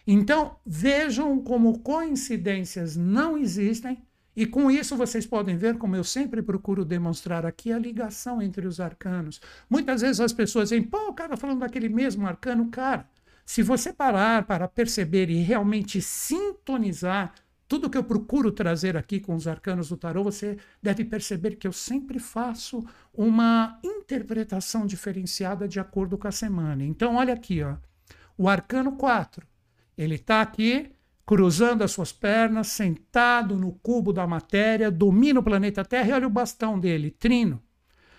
Então, 0.05 0.57
vejam 0.65 1.41
como 1.41 1.79
coincidências 1.79 2.95
não 2.95 3.37
existem, 3.37 4.03
e 4.35 4.45
com 4.45 4.69
isso 4.69 4.97
vocês 4.97 5.25
podem 5.25 5.55
ver, 5.55 5.77
como 5.77 5.95
eu 5.95 6.03
sempre 6.03 6.41
procuro 6.41 6.83
demonstrar 6.83 7.45
aqui, 7.45 7.71
a 7.71 7.79
ligação 7.79 8.41
entre 8.41 8.67
os 8.67 8.81
arcanos. 8.81 9.39
Muitas 9.69 10.01
vezes 10.01 10.19
as 10.19 10.33
pessoas 10.33 10.69
dizem, 10.69 10.83
pô, 10.83 11.07
o 11.07 11.13
cara 11.13 11.29
tá 11.29 11.37
falando 11.37 11.59
daquele 11.59 11.87
mesmo 11.87 12.27
arcano, 12.27 12.69
cara. 12.69 13.07
Se 13.45 13.61
você 13.61 13.93
parar 13.93 14.45
para 14.45 14.67
perceber 14.67 15.29
e 15.29 15.41
realmente 15.41 16.01
sintonizar 16.01 17.33
tudo 17.67 17.89
que 17.89 17.97
eu 17.97 18.03
procuro 18.03 18.51
trazer 18.51 18.97
aqui 18.97 19.19
com 19.19 19.35
os 19.35 19.47
arcanos 19.47 19.89
do 19.89 19.97
tarô, 19.97 20.23
você 20.23 20.57
deve 20.81 21.05
perceber 21.05 21.55
que 21.55 21.67
eu 21.67 21.71
sempre 21.71 22.19
faço 22.19 22.83
uma 23.13 23.79
interpretação 23.83 24.85
diferenciada 24.85 25.67
de 25.67 25.79
acordo 25.79 26.17
com 26.17 26.27
a 26.27 26.31
semana. 26.31 26.83
Então, 26.83 27.15
olha 27.15 27.33
aqui, 27.33 27.61
ó. 27.63 27.75
O 28.37 28.49
arcano 28.49 28.93
4, 28.93 29.47
ele 29.97 30.15
está 30.15 30.41
aqui 30.41 30.91
cruzando 31.25 31.83
as 31.83 31.91
suas 31.91 32.11
pernas, 32.11 32.67
sentado 32.67 33.55
no 33.55 33.71
cubo 33.71 34.13
da 34.13 34.27
matéria, 34.27 34.91
domina 34.91 35.39
o 35.39 35.43
planeta 35.43 35.83
Terra 35.83 36.09
e 36.09 36.13
olha 36.13 36.27
o 36.27 36.29
bastão 36.29 36.79
dele, 36.79 37.09
trino. 37.09 37.61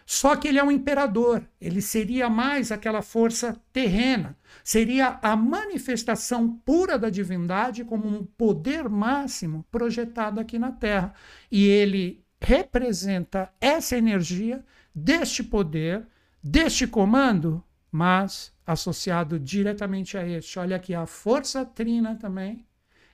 Só 0.09 0.37
que 0.37 0.47
ele 0.47 0.59
é 0.61 0.63
um 0.63 0.71
imperador, 0.71 1.45
ele 1.61 1.83
seria 1.83 2.31
mais 2.31 2.71
aquela 2.71 3.03
força 3.03 3.61
terrena, 3.73 4.39
seria 4.63 5.19
a 5.21 5.35
manifestação 5.35 6.49
pura 6.65 6.97
da 6.97 7.11
divindade 7.11 7.85
como 7.85 8.07
um 8.07 8.25
poder 8.25 8.89
máximo 8.89 9.67
projetado 9.69 10.39
aqui 10.39 10.61
na 10.61 10.71
Terra. 10.71 11.13
E 11.51 11.67
ele 11.67 12.25
representa 12.41 13.53
essa 13.61 13.97
energia 13.97 14.65
deste 14.95 15.43
poder, 15.43 16.07
deste 16.41 16.87
comando, 16.87 17.61
mas 17.91 18.53
associado 18.65 19.41
diretamente 19.41 20.17
a 20.17 20.25
este. 20.25 20.57
Olha 20.61 20.77
aqui, 20.77 20.95
a 20.95 21.05
força 21.05 21.65
trina 21.65 22.15
também 22.15 22.65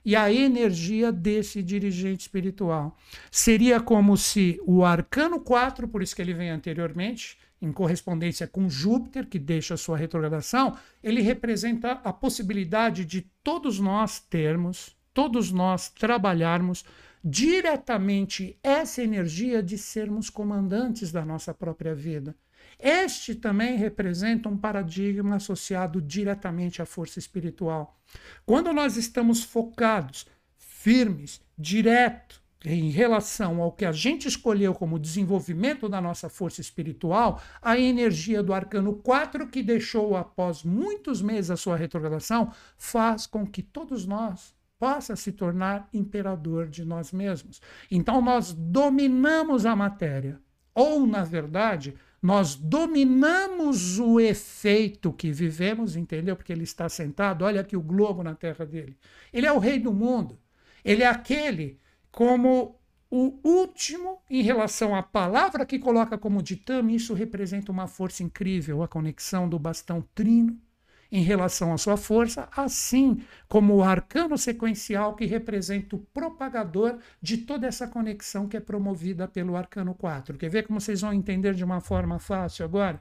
e 0.05 0.15
a 0.15 0.31
energia 0.31 1.11
desse 1.11 1.63
dirigente 1.63 2.21
espiritual. 2.21 2.97
Seria 3.31 3.79
como 3.79 4.17
se 4.17 4.59
o 4.65 4.83
arcano 4.83 5.39
4, 5.39 5.87
por 5.87 6.01
isso 6.01 6.15
que 6.15 6.21
ele 6.21 6.33
vem 6.33 6.49
anteriormente, 6.49 7.37
em 7.61 7.71
correspondência 7.71 8.45
com 8.45 8.69
Júpiter, 8.69 9.25
que 9.25 9.39
deixa 9.39 9.77
sua 9.77 9.97
retrogradação, 9.97 10.75
ele 11.01 11.21
representa 11.21 11.93
a 12.03 12.11
possibilidade 12.11 13.05
de 13.05 13.21
todos 13.41 13.79
nós 13.79 14.19
termos, 14.19 14.95
todos 15.13 15.51
nós 15.51 15.89
trabalharmos 15.89 16.83
diretamente 17.23 18.59
essa 18.61 19.01
energia 19.01 19.63
de 19.63 19.77
sermos 19.77 20.29
comandantes 20.29 21.09
da 21.09 21.23
nossa 21.23 21.53
própria 21.53 21.95
vida. 21.95 22.35
Este 22.85 23.33
também 23.33 23.77
representa 23.77 24.49
um 24.49 24.57
paradigma 24.57 25.37
associado 25.37 26.01
diretamente 26.01 26.81
à 26.81 26.85
força 26.85 27.17
espiritual. 27.17 27.97
Quando 28.45 28.73
nós 28.73 28.97
estamos 28.97 29.41
focados, 29.41 30.27
firmes, 30.57 31.39
direto 31.57 32.43
em 32.65 32.89
relação 32.89 33.61
ao 33.61 33.71
que 33.71 33.85
a 33.85 33.93
gente 33.93 34.27
escolheu 34.27 34.73
como 34.73 34.99
desenvolvimento 34.99 35.87
da 35.87 36.01
nossa 36.01 36.27
força 36.27 36.59
espiritual, 36.59 37.41
a 37.61 37.79
energia 37.79 38.43
do 38.43 38.53
arcano 38.53 38.95
4 38.95 39.47
que 39.47 39.63
deixou 39.63 40.17
após 40.17 40.63
muitos 40.63 41.21
meses 41.21 41.51
a 41.51 41.57
sua 41.57 41.77
retrogradação 41.77 42.51
faz 42.77 43.25
com 43.25 43.47
que 43.47 43.61
todos 43.61 44.05
nós 44.05 44.53
possa 44.77 45.15
se 45.15 45.31
tornar 45.31 45.87
imperador 45.93 46.67
de 46.67 46.83
nós 46.83 47.13
mesmos. 47.13 47.61
Então 47.89 48.21
nós 48.21 48.51
dominamos 48.51 49.65
a 49.65 49.73
matéria, 49.73 50.41
ou 50.75 51.07
na 51.07 51.23
verdade, 51.23 51.95
nós 52.23 52.55
dominamos 52.55 53.99
o 53.99 54.17
efeito 54.17 55.11
que 55.11 55.29
vivemos, 55.29 55.97
entendeu? 55.97 56.37
Porque 56.37 56.53
ele 56.53 56.63
está 56.63 56.87
sentado, 56.87 57.43
olha 57.43 57.59
aqui 57.59 57.75
o 57.75 57.81
globo 57.81 58.23
na 58.23 58.33
terra 58.33 58.65
dele. 58.65 58.97
Ele 59.33 59.45
é 59.45 59.51
o 59.51 59.59
rei 59.59 59.77
do 59.77 59.91
mundo. 59.91 60.39
Ele 60.85 61.03
é 61.03 61.07
aquele 61.07 61.81
como 62.09 62.79
o 63.11 63.37
último 63.43 64.21
em 64.29 64.41
relação 64.41 64.95
à 64.95 65.03
palavra 65.03 65.65
que 65.65 65.77
coloca 65.77 66.17
como 66.17 66.41
ditame, 66.41 66.95
isso 66.95 67.13
representa 67.13 67.73
uma 67.73 67.87
força 67.87 68.23
incrível, 68.23 68.81
a 68.81 68.87
conexão 68.87 69.49
do 69.49 69.59
bastão 69.59 70.01
trino 70.15 70.57
em 71.13 71.21
relação 71.21 71.71
à 71.71 71.77
sua 71.77 71.95
força, 71.95 72.49
assim 72.57 73.21
como 73.47 73.75
o 73.75 73.83
arcano 73.83 74.35
sequencial 74.35 75.15
que 75.15 75.27
representa 75.27 75.95
o 75.95 75.99
propagador 75.99 76.97
de 77.21 77.37
toda 77.37 77.67
essa 77.67 77.87
conexão 77.87 78.47
que 78.47 78.57
é 78.57 78.59
promovida 78.59 79.27
pelo 79.27 79.55
arcano 79.55 79.93
4. 79.93 80.39
Quer 80.39 80.49
ver 80.49 80.65
como 80.65 80.81
vocês 80.81 81.01
vão 81.01 81.13
entender 81.13 81.53
de 81.53 81.63
uma 81.63 81.79
forma 81.79 82.17
fácil 82.17 82.65
agora? 82.65 82.99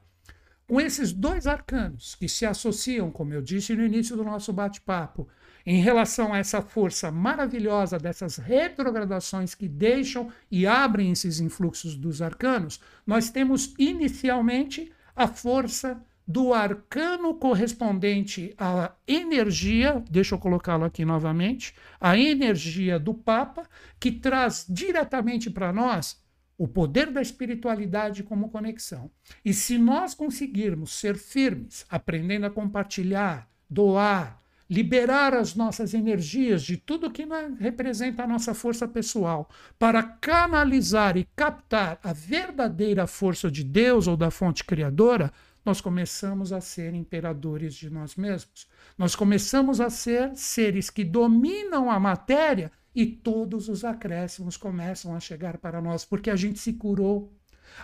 Com 0.68 0.78
esses 0.78 1.10
dois 1.10 1.46
arcanos 1.46 2.14
que 2.14 2.28
se 2.28 2.44
associam, 2.44 3.10
como 3.10 3.32
eu 3.32 3.40
disse 3.40 3.74
no 3.74 3.82
início 3.82 4.14
do 4.14 4.22
nosso 4.22 4.52
bate-papo, 4.52 5.26
em 5.64 5.80
relação 5.80 6.34
a 6.34 6.38
essa 6.38 6.60
força 6.60 7.10
maravilhosa 7.10 7.98
dessas 7.98 8.36
retrogradações 8.36 9.54
que 9.54 9.66
deixam 9.66 10.30
e 10.50 10.66
abrem 10.66 11.12
esses 11.12 11.40
influxos 11.40 11.96
dos 11.96 12.20
arcanos, 12.20 12.78
nós 13.06 13.30
temos 13.30 13.72
inicialmente 13.78 14.92
a 15.16 15.26
força 15.26 15.98
do 16.26 16.54
arcano 16.54 17.34
correspondente 17.34 18.54
à 18.56 18.92
energia, 19.06 20.02
deixa 20.10 20.34
eu 20.34 20.38
colocá-lo 20.38 20.84
aqui 20.84 21.04
novamente, 21.04 21.74
a 22.00 22.16
energia 22.16 22.98
do 22.98 23.12
Papa, 23.12 23.68
que 23.98 24.10
traz 24.10 24.64
diretamente 24.68 25.50
para 25.50 25.72
nós 25.72 26.22
o 26.56 26.68
poder 26.68 27.10
da 27.10 27.20
espiritualidade 27.20 28.22
como 28.22 28.48
conexão. 28.48 29.10
E 29.44 29.52
se 29.52 29.76
nós 29.78 30.14
conseguirmos 30.14 30.92
ser 30.92 31.16
firmes, 31.16 31.84
aprendendo 31.88 32.46
a 32.46 32.50
compartilhar, 32.50 33.48
doar, 33.68 34.40
liberar 34.70 35.34
as 35.34 35.54
nossas 35.54 35.92
energias 35.92 36.62
de 36.62 36.76
tudo 36.76 37.10
que 37.10 37.26
representa 37.58 38.22
a 38.22 38.26
nossa 38.26 38.54
força 38.54 38.88
pessoal, 38.88 39.50
para 39.78 40.02
canalizar 40.02 41.16
e 41.16 41.28
captar 41.36 41.98
a 42.02 42.12
verdadeira 42.12 43.06
força 43.06 43.50
de 43.50 43.64
Deus 43.64 44.06
ou 44.06 44.16
da 44.16 44.30
fonte 44.30 44.64
criadora, 44.64 45.30
nós 45.64 45.80
começamos 45.80 46.52
a 46.52 46.60
ser 46.60 46.92
imperadores 46.94 47.74
de 47.74 47.88
nós 47.88 48.16
mesmos. 48.16 48.68
Nós 48.98 49.14
começamos 49.14 49.80
a 49.80 49.88
ser 49.88 50.34
seres 50.36 50.90
que 50.90 51.04
dominam 51.04 51.90
a 51.90 52.00
matéria 52.00 52.70
e 52.94 53.06
todos 53.06 53.68
os 53.68 53.84
acréscimos 53.84 54.56
começam 54.56 55.14
a 55.14 55.20
chegar 55.20 55.58
para 55.58 55.80
nós, 55.80 56.04
porque 56.04 56.30
a 56.30 56.36
gente 56.36 56.58
se 56.58 56.74
curou. 56.74 57.32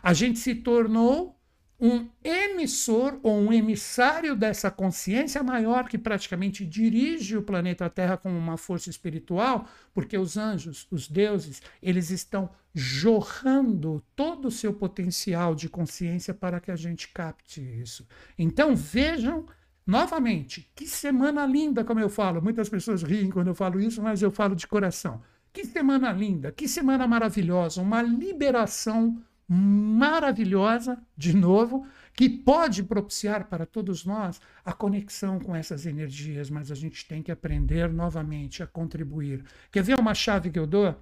A 0.03 0.13
gente 0.13 0.39
se 0.39 0.55
tornou 0.55 1.38
um 1.81 2.09
emissor 2.25 3.21
ou 3.23 3.39
um 3.39 3.53
emissário 3.53 4.35
dessa 4.35 4.69
consciência 4.71 5.43
maior 5.43 5.89
que 5.89 5.97
praticamente 5.97 6.67
dirige 6.67 7.37
o 7.37 7.43
planeta 7.43 7.89
Terra 7.89 8.17
como 8.17 8.37
uma 8.37 8.57
força 8.57 8.91
espiritual, 8.91 9.69
porque 9.95 10.19
os 10.19 10.37
anjos, 10.37 10.89
os 10.91 11.09
deuses, 11.09 11.63
eles 11.81 12.11
estão 12.11 12.51
jorrando 12.75 14.03
todo 14.17 14.49
o 14.49 14.51
seu 14.51 14.73
potencial 14.73 15.55
de 15.55 15.69
consciência 15.69 16.35
para 16.35 16.59
que 16.61 16.71
a 16.71 16.77
gente 16.77 17.09
capte 17.09 17.61
isso. 17.61 18.07
Então 18.37 18.75
vejam 18.75 19.47
novamente, 19.87 20.71
que 20.75 20.87
semana 20.87 21.47
linda, 21.47 21.85
como 21.85 22.01
eu 22.01 22.11
falo. 22.11 22.43
Muitas 22.43 22.69
pessoas 22.69 23.03
riem 23.03 23.31
quando 23.31 23.49
eu 23.49 23.55
falo 23.55 23.81
isso, 23.81 24.03
mas 24.03 24.21
eu 24.21 24.31
falo 24.31 24.55
de 24.57 24.67
coração. 24.67 25.23
Que 25.53 25.65
semana 25.65 26.13
linda, 26.13 26.53
que 26.53 26.69
semana 26.69 27.07
maravilhosa, 27.07 27.81
uma 27.81 28.03
liberação 28.03 29.23
maravilhosa, 29.49 31.01
de 31.17 31.35
novo, 31.35 31.87
que 32.13 32.29
pode 32.29 32.83
propiciar 32.83 33.49
para 33.49 33.65
todos 33.65 34.05
nós 34.05 34.41
a 34.65 34.73
conexão 34.73 35.41
com 35.41 35.57
essas 35.57 35.87
energias, 35.87 36.51
mas 36.51 36.71
a 36.71 36.75
gente 36.75 37.07
tem 37.07 37.23
que 37.23 37.33
aprender 37.33 37.91
novamente 37.91 38.63
a 38.63 38.67
contribuir. 38.67 39.45
Quer 39.73 39.83
ver 39.83 39.99
uma 39.99 40.15
chave 40.15 40.51
que 40.51 40.59
eu 40.59 40.67
dou? 40.67 40.95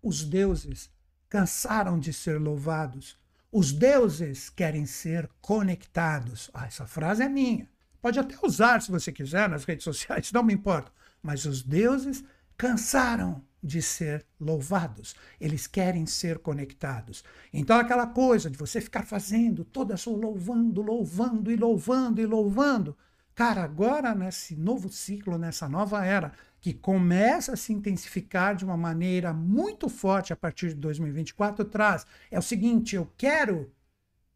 Os 0.00 0.22
deuses 0.22 0.90
cansaram 1.28 1.98
de 1.98 2.12
ser 2.12 2.40
louvados. 2.40 3.18
Os 3.50 3.72
deuses 3.72 4.48
querem 4.48 4.86
ser 4.86 5.28
conectados. 5.40 6.50
Ah, 6.54 6.66
essa 6.66 6.86
frase 6.86 7.22
é 7.22 7.28
minha. 7.28 7.68
Pode 8.00 8.20
até 8.20 8.36
usar 8.44 8.80
se 8.80 8.90
você 8.90 9.10
quiser 9.10 9.48
nas 9.48 9.64
redes 9.64 9.82
sociais, 9.82 10.30
não 10.30 10.44
me 10.44 10.54
importa. 10.54 10.92
Mas 11.20 11.44
os 11.44 11.62
deuses 11.62 12.22
cansaram 12.56 13.42
de 13.66 13.82
ser 13.82 14.24
louvados, 14.40 15.14
eles 15.40 15.66
querem 15.66 16.06
ser 16.06 16.38
conectados. 16.38 17.24
Então, 17.52 17.78
aquela 17.78 18.06
coisa 18.06 18.48
de 18.48 18.56
você 18.56 18.80
ficar 18.80 19.04
fazendo 19.04 19.64
toda 19.64 19.96
sua 19.96 20.16
louvando, 20.16 20.80
louvando 20.80 21.50
e 21.50 21.56
louvando 21.56 22.20
e 22.20 22.26
louvando. 22.26 22.96
Cara, 23.34 23.64
agora 23.64 24.14
nesse 24.14 24.56
novo 24.56 24.88
ciclo, 24.88 25.36
nessa 25.36 25.68
nova 25.68 26.02
era, 26.04 26.32
que 26.60 26.72
começa 26.72 27.52
a 27.52 27.56
se 27.56 27.72
intensificar 27.72 28.56
de 28.56 28.64
uma 28.64 28.76
maneira 28.76 29.34
muito 29.34 29.88
forte 29.88 30.32
a 30.32 30.36
partir 30.36 30.68
de 30.68 30.76
2024, 30.76 31.64
traz 31.66 32.06
é 32.30 32.38
o 32.38 32.42
seguinte: 32.42 32.96
eu 32.96 33.12
quero 33.16 33.70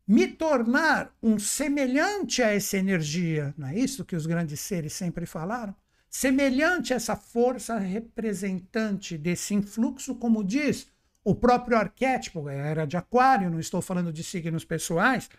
me 0.07 0.27
tornar 0.27 1.17
um 1.23 1.39
semelhante 1.39 2.43
a 2.43 2.49
essa 2.53 2.77
energia. 2.77 3.55
Não 3.57 3.69
é 3.69 3.77
isso 3.77 4.05
que 4.05 4.17
os 4.17 4.27
grandes 4.27 4.61
seres 4.61 4.93
sempre 4.93 5.25
falaram? 5.25 5.75
Semelhante 6.11 6.93
a 6.93 6.97
essa 6.97 7.15
força 7.15 7.79
representante 7.79 9.17
desse 9.17 9.55
influxo, 9.55 10.17
como 10.17 10.43
diz 10.43 10.89
o 11.23 11.35
próprio 11.35 11.79
arquétipo, 11.79 12.49
era 12.49 12.85
de 12.85 12.97
Aquário, 12.97 13.51
não 13.51 13.61
estou 13.61 13.81
falando 13.81 14.13
de 14.13 14.25
signos 14.25 14.65
pessoais, 14.65 15.31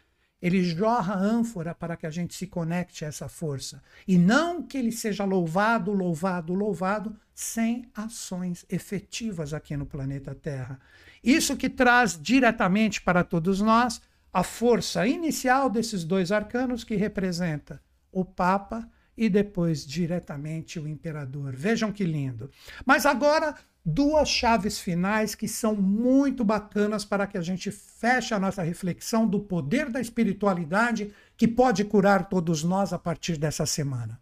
ele 0.41 0.63
jorra 0.63 1.13
ânfora 1.13 1.75
para 1.75 1.95
que 1.95 2.07
a 2.07 2.09
gente 2.09 2.33
se 2.33 2.47
conecte 2.47 3.05
a 3.05 3.09
essa 3.09 3.27
força. 3.27 3.83
E 4.07 4.17
não 4.17 4.63
que 4.63 4.77
ele 4.77 4.91
seja 4.91 5.23
louvado, 5.23 5.91
louvado, 5.91 6.53
louvado, 6.53 7.15
sem 7.33 7.87
ações 7.93 8.65
efetivas 8.67 9.53
aqui 9.53 9.77
no 9.77 9.85
planeta 9.85 10.33
Terra. 10.33 10.79
Isso 11.23 11.55
que 11.55 11.69
traz 11.69 12.19
diretamente 12.19 13.01
para 13.01 13.23
todos 13.23 13.61
nós 13.61 14.01
a 14.33 14.43
força 14.43 15.05
inicial 15.05 15.69
desses 15.69 16.03
dois 16.03 16.31
arcanos, 16.31 16.83
que 16.83 16.95
representa 16.95 17.81
o 18.11 18.25
Papa 18.25 18.89
e 19.21 19.29
depois 19.29 19.85
diretamente 19.85 20.79
o 20.79 20.87
imperador. 20.87 21.55
Vejam 21.55 21.91
que 21.91 22.03
lindo. 22.03 22.49
Mas 22.83 23.05
agora, 23.05 23.53
duas 23.85 24.27
chaves 24.27 24.79
finais 24.79 25.35
que 25.35 25.47
são 25.47 25.75
muito 25.75 26.43
bacanas 26.43 27.05
para 27.05 27.27
que 27.27 27.37
a 27.37 27.41
gente 27.41 27.69
feche 27.69 28.33
a 28.33 28.39
nossa 28.39 28.63
reflexão 28.63 29.27
do 29.27 29.39
poder 29.39 29.91
da 29.91 30.01
espiritualidade 30.01 31.13
que 31.37 31.47
pode 31.47 31.85
curar 31.85 32.29
todos 32.29 32.63
nós 32.63 32.93
a 32.93 32.97
partir 32.97 33.37
dessa 33.37 33.63
semana. 33.63 34.19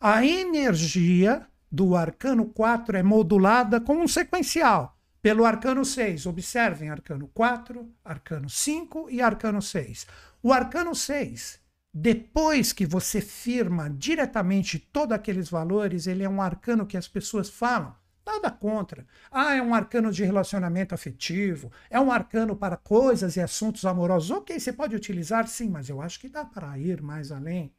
A 0.00 0.24
energia 0.24 1.46
do 1.70 1.94
arcano 1.94 2.46
4 2.46 2.96
é 2.96 3.02
modulada 3.02 3.78
com 3.78 3.98
um 3.98 4.08
sequencial 4.08 4.96
pelo 5.20 5.44
arcano 5.44 5.84
6. 5.84 6.24
Observem 6.24 6.88
arcano 6.88 7.28
4, 7.34 7.86
arcano 8.02 8.48
5 8.48 9.10
e 9.10 9.20
arcano 9.20 9.60
6. 9.60 10.06
O 10.42 10.50
arcano 10.50 10.94
6 10.94 11.60
depois 11.92 12.72
que 12.72 12.86
você 12.86 13.20
firma 13.20 13.90
diretamente 13.90 14.78
todos 14.78 15.14
aqueles 15.14 15.50
valores, 15.50 16.06
ele 16.06 16.22
é 16.22 16.28
um 16.28 16.40
arcano 16.40 16.86
que 16.86 16.96
as 16.96 17.08
pessoas 17.08 17.50
falam. 17.50 17.94
Nada 18.24 18.50
contra. 18.50 19.04
Ah, 19.30 19.56
é 19.56 19.62
um 19.62 19.74
arcano 19.74 20.12
de 20.12 20.22
relacionamento 20.24 20.94
afetivo, 20.94 21.72
é 21.88 21.98
um 21.98 22.12
arcano 22.12 22.54
para 22.54 22.76
coisas 22.76 23.34
e 23.34 23.40
assuntos 23.40 23.84
amorosos. 23.84 24.30
Ok, 24.30 24.58
você 24.58 24.72
pode 24.72 24.94
utilizar 24.94 25.48
sim, 25.48 25.68
mas 25.68 25.88
eu 25.88 26.00
acho 26.00 26.20
que 26.20 26.28
dá 26.28 26.44
para 26.44 26.78
ir 26.78 27.02
mais 27.02 27.32
além. 27.32 27.74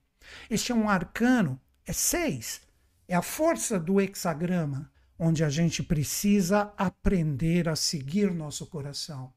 Este 0.49 0.73
é 0.73 0.75
um 0.75 0.89
arcano, 0.89 1.59
é 1.85 1.93
seis. 1.93 2.61
É 3.07 3.15
a 3.15 3.21
força 3.21 3.79
do 3.79 4.01
hexagrama, 4.01 4.91
onde 5.17 5.43
a 5.43 5.49
gente 5.49 5.81
precisa 5.83 6.73
aprender 6.77 7.69
a 7.69 7.75
seguir 7.75 8.33
nosso 8.33 8.65
coração. 8.65 9.33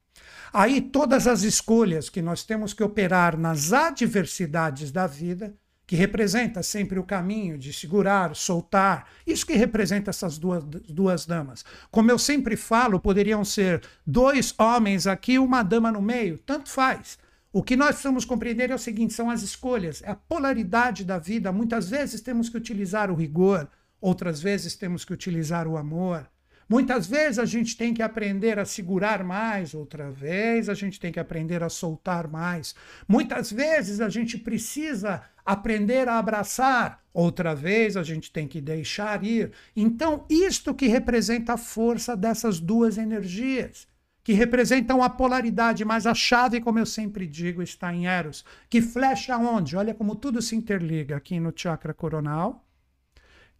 Aí 0.52 0.80
todas 0.80 1.26
as 1.26 1.42
escolhas 1.42 2.08
que 2.08 2.22
nós 2.22 2.44
temos 2.44 2.72
que 2.72 2.82
operar 2.82 3.36
nas 3.36 3.72
adversidades 3.72 4.92
da 4.92 5.06
vida, 5.06 5.54
que 5.86 5.96
representa 5.96 6.62
sempre 6.62 6.98
o 6.98 7.04
caminho 7.04 7.58
de 7.58 7.72
segurar, 7.72 8.34
soltar, 8.34 9.06
isso 9.26 9.46
que 9.46 9.54
representa 9.54 10.10
essas 10.10 10.38
duas, 10.38 10.64
duas 10.64 11.26
damas. 11.26 11.64
Como 11.90 12.10
eu 12.10 12.18
sempre 12.18 12.56
falo, 12.56 13.00
poderiam 13.00 13.44
ser 13.44 13.82
dois 14.06 14.54
homens 14.58 15.06
aqui, 15.06 15.38
uma 15.38 15.62
dama 15.62 15.92
no 15.92 16.00
meio, 16.00 16.38
tanto 16.38 16.70
faz. 16.70 17.18
O 17.52 17.62
que 17.62 17.76
nós 17.76 17.90
precisamos 17.90 18.24
compreender 18.24 18.70
é 18.70 18.74
o 18.74 18.78
seguinte: 18.78 19.14
são 19.14 19.30
as 19.30 19.42
escolhas, 19.42 20.02
é 20.02 20.10
a 20.10 20.16
polaridade 20.16 21.04
da 21.04 21.18
vida. 21.18 21.52
Muitas 21.52 21.88
vezes 21.88 22.20
temos 22.20 22.48
que 22.48 22.56
utilizar 22.56 23.10
o 23.10 23.14
rigor, 23.14 23.68
outras 24.00 24.40
vezes 24.40 24.74
temos 24.74 25.04
que 25.04 25.12
utilizar 25.12 25.68
o 25.68 25.76
amor. 25.76 26.28
Muitas 26.74 27.06
vezes 27.06 27.38
a 27.38 27.44
gente 27.44 27.76
tem 27.76 27.94
que 27.94 28.02
aprender 28.02 28.58
a 28.58 28.64
segurar 28.64 29.22
mais, 29.22 29.74
outra 29.74 30.10
vez 30.10 30.68
a 30.68 30.74
gente 30.74 30.98
tem 30.98 31.12
que 31.12 31.20
aprender 31.20 31.62
a 31.62 31.68
soltar 31.68 32.26
mais. 32.26 32.74
Muitas 33.06 33.52
vezes 33.52 34.00
a 34.00 34.08
gente 34.08 34.36
precisa 34.36 35.22
aprender 35.46 36.08
a 36.08 36.18
abraçar, 36.18 37.00
outra 37.12 37.54
vez 37.54 37.96
a 37.96 38.02
gente 38.02 38.32
tem 38.32 38.48
que 38.48 38.60
deixar 38.60 39.22
ir. 39.22 39.52
Então, 39.76 40.26
isto 40.28 40.74
que 40.74 40.88
representa 40.88 41.52
a 41.52 41.56
força 41.56 42.16
dessas 42.16 42.58
duas 42.58 42.98
energias, 42.98 43.86
que 44.24 44.32
representam 44.32 45.00
a 45.00 45.08
polaridade, 45.08 45.84
mas 45.84 46.08
a 46.08 46.12
chave, 46.12 46.60
como 46.60 46.80
eu 46.80 46.86
sempre 46.86 47.24
digo, 47.24 47.62
está 47.62 47.94
em 47.94 48.08
Eros, 48.08 48.44
que 48.68 48.82
flecha 48.82 49.38
onde? 49.38 49.76
Olha 49.76 49.94
como 49.94 50.16
tudo 50.16 50.42
se 50.42 50.56
interliga 50.56 51.18
aqui 51.18 51.38
no 51.38 51.52
chakra 51.54 51.94
coronal, 51.94 52.66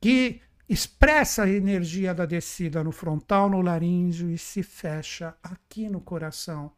que 0.00 0.40
expressa 0.68 1.44
a 1.44 1.50
energia 1.50 2.14
da 2.14 2.24
descida 2.24 2.83
no 2.83 2.92
frontal, 2.92 3.50
no 3.50 3.61
laríngeo 3.61 4.31
e 4.31 4.38
se 4.38 4.62
fecha 4.62 5.35
aqui 5.42 5.88
no 5.88 6.00
coração. 6.00 6.72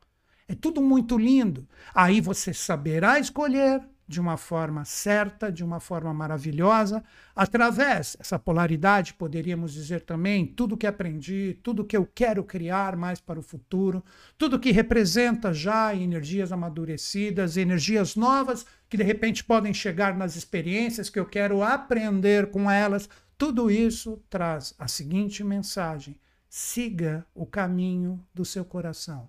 É 0.49 0.55
tudo 0.55 0.81
muito 0.81 1.19
lindo. 1.19 1.67
Aí 1.95 2.21
você 2.21 2.55
saberá 2.55 3.19
escolher 3.19 3.83
de 4.09 4.21
uma 4.21 4.37
forma 4.37 4.85
certa, 4.85 5.51
de 5.51 5.65
uma 5.65 5.81
forma 5.81 6.15
maravilhosa. 6.15 7.03
Através 7.35 8.17
dessa 8.17 8.39
polaridade, 8.39 9.15
poderíamos 9.15 9.73
dizer 9.73 10.03
também 10.03 10.47
tudo 10.47 10.77
que 10.77 10.87
aprendi, 10.87 11.59
tudo 11.63 11.85
que 11.85 11.97
eu 11.97 12.07
quero 12.07 12.45
criar 12.45 12.97
mais 12.97 13.21
para 13.21 13.41
o 13.41 13.43
futuro, 13.43 14.05
tudo 14.39 14.61
que 14.61 14.71
representa 14.71 15.53
já 15.53 15.95
energias 15.95 16.53
amadurecidas, 16.53 17.57
energias 17.57 18.15
novas 18.15 18.65
que 18.89 18.97
de 18.97 19.03
repente 19.03 19.43
podem 19.43 19.75
chegar 19.75 20.17
nas 20.17 20.37
experiências 20.37 21.11
que 21.11 21.19
eu 21.19 21.27
quero 21.27 21.63
aprender 21.63 22.51
com 22.51 22.71
elas. 22.71 23.09
Tudo 23.39 23.71
isso 23.71 24.23
traz 24.31 24.75
a 24.79 24.89
seguinte 24.89 25.45
mensagem: 25.45 26.19
siga 26.49 27.27
o 27.35 27.45
caminho 27.45 28.25
do 28.33 28.45
seu 28.45 28.65
coração. 28.65 29.29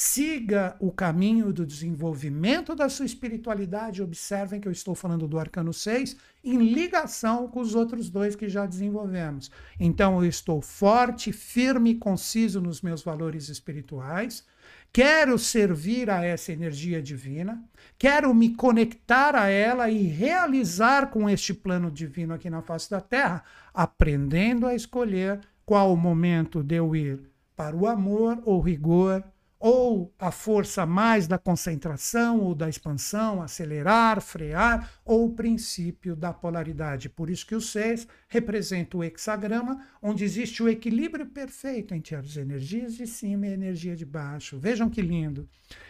Siga 0.00 0.76
o 0.78 0.92
caminho 0.92 1.52
do 1.52 1.66
desenvolvimento 1.66 2.72
da 2.76 2.88
sua 2.88 3.06
espiritualidade. 3.06 4.02
Observem 4.02 4.60
que 4.60 4.68
eu 4.68 4.72
estou 4.72 4.94
falando 4.94 5.26
do 5.26 5.38
arcano 5.40 5.72
6 5.72 6.16
em 6.44 6.72
ligação 6.72 7.48
com 7.48 7.60
os 7.60 7.74
outros 7.74 8.08
dois 8.08 8.36
que 8.36 8.48
já 8.48 8.64
desenvolvemos. 8.64 9.50
Então, 9.80 10.22
eu 10.22 10.28
estou 10.28 10.60
forte, 10.60 11.32
firme 11.32 11.90
e 11.90 11.94
conciso 11.96 12.60
nos 12.60 12.80
meus 12.80 13.02
valores 13.02 13.48
espirituais. 13.48 14.44
Quero 14.92 15.38
servir 15.38 16.10
a 16.10 16.24
essa 16.24 16.52
energia 16.52 17.00
divina, 17.00 17.62
quero 17.98 18.34
me 18.34 18.54
conectar 18.54 19.36
a 19.36 19.48
ela 19.48 19.90
e 19.90 20.02
realizar 20.06 21.10
com 21.10 21.28
este 21.28 21.52
plano 21.54 21.90
divino 21.90 22.34
aqui 22.34 22.48
na 22.50 22.62
face 22.62 22.90
da 22.90 23.00
Terra, 23.00 23.44
aprendendo 23.72 24.66
a 24.66 24.74
escolher 24.74 25.40
qual 25.64 25.92
o 25.92 25.96
momento 25.96 26.62
de 26.62 26.76
eu 26.76 26.96
ir 26.96 27.20
para 27.54 27.76
o 27.76 27.86
amor 27.86 28.40
ou 28.44 28.60
rigor 28.60 29.22
ou 29.60 30.14
a 30.18 30.30
força 30.30 30.86
mais 30.86 31.26
da 31.26 31.36
concentração 31.36 32.40
ou 32.40 32.54
da 32.54 32.68
expansão, 32.68 33.42
acelerar, 33.42 34.20
frear, 34.20 34.90
ou 35.04 35.26
o 35.26 35.32
princípio 35.34 36.14
da 36.14 36.32
polaridade. 36.32 37.08
Por 37.08 37.28
isso 37.28 37.46
que 37.46 37.54
o 37.54 37.60
6 37.60 38.06
representa 38.28 38.96
o 38.96 39.02
hexagrama, 39.02 39.84
onde 40.00 40.24
existe 40.24 40.62
o 40.62 40.68
equilíbrio 40.68 41.26
perfeito 41.26 41.94
entre 41.94 42.14
as 42.14 42.36
energias 42.36 42.94
de 42.94 43.06
cima 43.06 43.46
e 43.46 43.50
a 43.50 43.54
energia 43.54 43.96
de 43.96 44.04
baixo. 44.04 44.58
Vejam 44.58 44.88
que 44.88 45.02
lindo. 45.02 45.48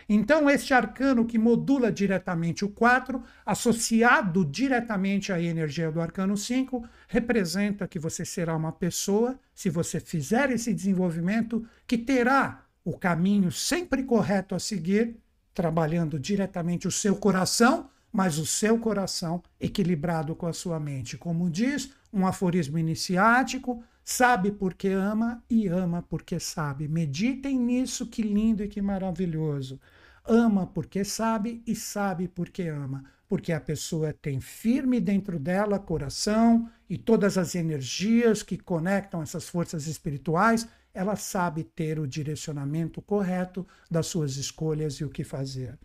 Então, 0.09 0.49
este 0.49 0.73
arcano 0.73 1.27
que 1.27 1.39
modula 1.39 1.93
diretamente 1.93 2.65
o 2.65 2.71
4, 2.71 3.23
associado 3.45 4.45
diretamente 4.45 5.31
à 5.33 5.41
energia 5.41 5.93
do 5.93 6.01
arcano 6.01 6.37
5, 6.37 6.89
representa 7.07 7.87
que 7.87 7.99
você 7.99 8.25
será 8.25 8.57
uma 8.57 8.73
pessoa, 8.73 9.39
se 9.55 9.69
você 9.69 10.01
fizer 10.01 10.51
esse 10.51 10.73
desenvolvimento, 10.73 11.67
que 11.87 11.99
terá 11.99 12.65
o 12.89 12.97
caminho 12.97 13.53
sempre 13.53 14.03
correto 14.03 14.55
a 14.55 14.59
seguir, 14.59 15.19
trabalhando 15.53 16.19
diretamente 16.19 16.89
o 16.89 16.91
seu 16.91 17.17
coração, 17.17 17.91
mas 18.11 18.39
o 18.39 18.47
seu 18.47 18.79
coração 18.79 19.43
equilibrado 19.61 20.35
com 20.35 20.47
a 20.47 20.55
sua 20.55 20.81
mente. 20.81 21.19
Como 21.19 21.51
diz 21.51 21.93
um 22.11 22.27
aforismo 22.27 22.79
iniciático, 22.79 23.85
sabe 24.03 24.51
porque 24.51 24.89
ama 24.89 25.45
e 25.51 25.67
ama 25.69 26.03
porque 26.09 26.41
sabe. 26.41 26.89
Meditem 26.89 27.59
nisso, 27.59 28.07
que 28.07 28.23
lindo 28.23 28.65
e 28.65 28.69
que 28.69 28.81
maravilhoso. 28.81 29.79
Ama 30.25 30.67
porque 30.67 31.05
sabe 31.05 31.63
e 31.67 31.77
sabe 31.77 32.27
porque 32.27 32.69
ama. 32.69 33.05
Porque 33.29 33.53
a 33.53 33.61
pessoa 33.61 34.15
tem 34.15 34.41
firme 34.41 34.99
dentro 34.99 35.39
dela 35.39 35.79
coração 35.79 36.71
e 36.89 36.97
todas 36.97 37.37
as 37.37 37.55
energias 37.55 38.43
que 38.43 38.57
conectam 38.57 39.21
essas 39.21 39.47
forças 39.47 39.87
espirituais 39.87 40.67
ela 40.93 41.17
sabe 41.17 41.63
ter 41.63 41.99
o 41.99 42.07
direcionamento 42.07 43.01
correto 43.01 43.67
das 43.91 44.07
suas 44.07 44.37
escolhas 44.37 44.95
e 44.95 45.05
o 45.05 45.11
que 45.11 45.23
fazer. 45.25 45.79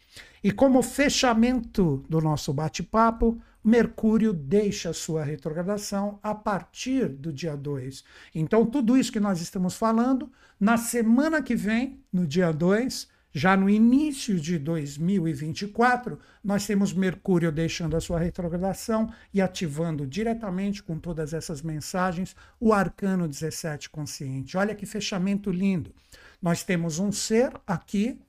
E 0.44 0.52
como 0.52 0.82
fechamento 0.82 2.04
do 2.10 2.20
nosso 2.20 2.54
bate-papo, 2.54 3.40
Mercúrio 3.64 4.34
deixa 4.34 4.92
sua 4.92 5.24
retrogradação 5.24 6.20
a 6.22 6.36
partir 6.36 7.08
do 7.08 7.32
dia 7.32 7.56
2. 7.56 8.04
Então, 8.36 8.66
tudo 8.66 8.98
isso 8.98 9.12
que 9.12 9.22
nós 9.22 9.40
estamos 9.40 9.76
falando, 9.76 10.30
na 10.60 10.78
semana 10.78 11.42
que 11.42 11.56
vem, 11.56 12.04
no 12.12 12.28
dia 12.28 12.52
2, 12.52 13.08
já 13.34 13.58
no 13.58 13.68
início 13.68 14.40
de 14.40 14.60
2024, 14.60 16.20
nós 16.44 16.68
temos 16.68 16.94
Mercúrio 16.94 17.52
deixando 17.52 17.98
a 17.98 18.02
sua 18.02 18.20
retrogradação 18.20 19.12
e 19.34 19.42
ativando 19.42 20.06
diretamente 20.06 20.84
com 20.84 21.00
todas 21.00 21.34
essas 21.34 21.64
mensagens 21.64 22.36
o 22.60 22.72
arcano 22.72 23.28
17 23.28 23.90
consciente. 23.90 24.56
Olha 24.56 24.76
que 24.76 24.86
fechamento 24.86 25.50
lindo. 25.50 25.92
Nós 26.40 26.62
temos 26.64 27.00
um 27.00 27.12
ser 27.12 27.52
aqui 27.66 28.22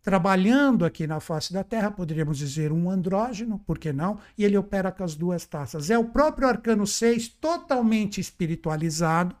trabalhando 0.00 0.84
aqui 0.84 1.06
na 1.06 1.18
face 1.18 1.52
da 1.52 1.64
Terra, 1.64 1.90
poderíamos 1.90 2.38
dizer 2.38 2.70
um 2.70 2.90
andrógeno, 2.90 3.58
por 3.58 3.78
que 3.78 3.92
não? 3.92 4.20
E 4.38 4.44
ele 4.44 4.56
opera 4.56 4.92
com 4.92 5.02
as 5.02 5.16
duas 5.16 5.46
taças. 5.46 5.90
É 5.90 5.98
o 5.98 6.04
próprio 6.04 6.46
arcano 6.46 6.86
6 6.86 7.26
totalmente 7.40 8.20
espiritualizado, 8.20 9.34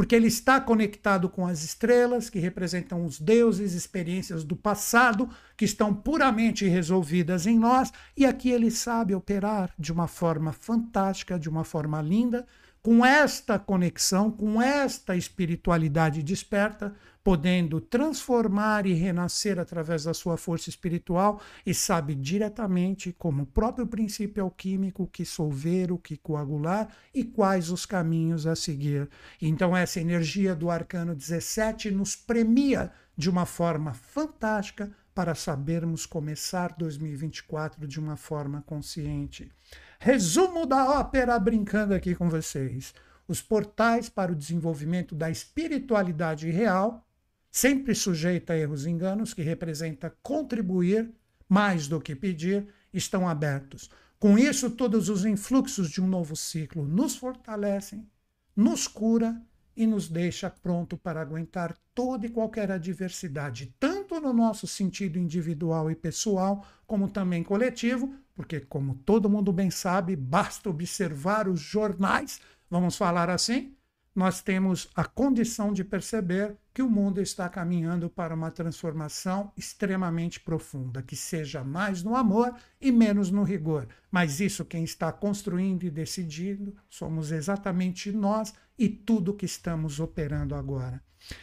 porque 0.00 0.14
ele 0.14 0.28
está 0.28 0.58
conectado 0.58 1.28
com 1.28 1.46
as 1.46 1.62
estrelas, 1.62 2.30
que 2.30 2.38
representam 2.38 3.04
os 3.04 3.20
deuses, 3.20 3.74
experiências 3.74 4.42
do 4.42 4.56
passado, 4.56 5.28
que 5.58 5.66
estão 5.66 5.92
puramente 5.92 6.66
resolvidas 6.66 7.46
em 7.46 7.58
nós, 7.58 7.92
e 8.16 8.24
aqui 8.24 8.48
ele 8.48 8.70
sabe 8.70 9.14
operar 9.14 9.70
de 9.78 9.92
uma 9.92 10.08
forma 10.08 10.52
fantástica, 10.52 11.38
de 11.38 11.50
uma 11.50 11.64
forma 11.64 12.00
linda, 12.00 12.46
com 12.82 13.04
esta 13.04 13.58
conexão, 13.58 14.30
com 14.30 14.60
esta 14.60 15.14
espiritualidade 15.14 16.22
desperta, 16.22 16.94
podendo 17.22 17.80
transformar 17.80 18.86
e 18.86 18.94
renascer 18.94 19.58
através 19.58 20.04
da 20.04 20.14
sua 20.14 20.38
força 20.38 20.70
espiritual 20.70 21.40
e 21.66 21.74
sabe 21.74 22.14
diretamente 22.14 23.12
como 23.12 23.42
o 23.42 23.46
próprio 23.46 23.86
princípio 23.86 24.42
alquímico 24.42 25.06
que 25.06 25.26
solver, 25.26 25.92
o 25.92 25.98
que 25.98 26.16
coagular 26.16 26.88
e 27.14 27.22
quais 27.22 27.70
os 27.70 27.84
caminhos 27.84 28.46
a 28.46 28.56
seguir. 28.56 29.08
Então 29.40 29.76
essa 29.76 30.00
energia 30.00 30.54
do 30.54 30.70
arcano 30.70 31.14
17 31.14 31.90
nos 31.90 32.16
premia 32.16 32.90
de 33.14 33.28
uma 33.28 33.44
forma 33.44 33.92
fantástica 33.92 34.90
para 35.14 35.34
sabermos 35.34 36.06
começar 36.06 36.74
2024 36.78 37.86
de 37.86 38.00
uma 38.00 38.16
forma 38.16 38.62
consciente. 38.62 39.52
Resumo 40.02 40.64
da 40.64 40.98
ópera 40.98 41.38
brincando 41.38 41.92
aqui 41.92 42.14
com 42.14 42.30
vocês. 42.30 42.94
Os 43.28 43.42
portais 43.42 44.08
para 44.08 44.32
o 44.32 44.34
desenvolvimento 44.34 45.14
da 45.14 45.30
espiritualidade 45.30 46.48
real 46.48 47.06
sempre 47.50 47.94
sujeita 47.94 48.54
a 48.54 48.56
erros 48.56 48.86
e 48.86 48.90
enganos, 48.90 49.34
que 49.34 49.42
representa 49.42 50.16
contribuir 50.22 51.10
mais 51.46 51.86
do 51.86 52.00
que 52.00 52.16
pedir, 52.16 52.66
estão 52.94 53.28
abertos. 53.28 53.90
Com 54.18 54.38
isso, 54.38 54.70
todos 54.70 55.10
os 55.10 55.26
influxos 55.26 55.90
de 55.90 56.00
um 56.00 56.06
novo 56.06 56.34
ciclo 56.34 56.88
nos 56.88 57.14
fortalecem, 57.16 58.08
nos 58.56 58.88
cura 58.88 59.38
e 59.76 59.86
nos 59.86 60.08
deixa 60.08 60.48
pronto 60.48 60.96
para 60.96 61.20
aguentar 61.20 61.76
toda 61.94 62.24
e 62.24 62.30
qualquer 62.30 62.72
adversidade, 62.72 63.74
tanto 63.78 64.18
no 64.18 64.32
nosso 64.32 64.66
sentido 64.66 65.18
individual 65.18 65.90
e 65.90 65.94
pessoal, 65.94 66.66
como 66.86 67.06
também 67.06 67.42
coletivo, 67.42 68.14
porque, 68.40 68.58
como 68.58 68.94
todo 68.94 69.28
mundo 69.28 69.52
bem 69.52 69.70
sabe, 69.70 70.16
basta 70.16 70.70
observar 70.70 71.46
os 71.46 71.60
jornais, 71.60 72.40
vamos 72.70 72.96
falar 72.96 73.28
assim, 73.28 73.76
nós 74.14 74.40
temos 74.40 74.88
a 74.94 75.04
condição 75.04 75.74
de 75.74 75.84
perceber 75.84 76.56
que 76.72 76.80
o 76.80 76.88
mundo 76.88 77.20
está 77.20 77.50
caminhando 77.50 78.08
para 78.08 78.34
uma 78.34 78.50
transformação 78.50 79.52
extremamente 79.58 80.40
profunda, 80.40 81.02
que 81.02 81.14
seja 81.14 81.62
mais 81.62 82.02
no 82.02 82.16
amor 82.16 82.54
e 82.80 82.90
menos 82.90 83.30
no 83.30 83.42
rigor. 83.42 83.86
Mas 84.10 84.40
isso 84.40 84.64
quem 84.64 84.84
está 84.84 85.12
construindo 85.12 85.82
e 85.84 85.90
decidindo 85.90 86.74
somos 86.88 87.32
exatamente 87.32 88.10
nós 88.10 88.54
e 88.78 88.88
tudo 88.88 89.34
que 89.34 89.44
estamos 89.44 90.00
operando 90.00 90.54
agora. 90.54 91.02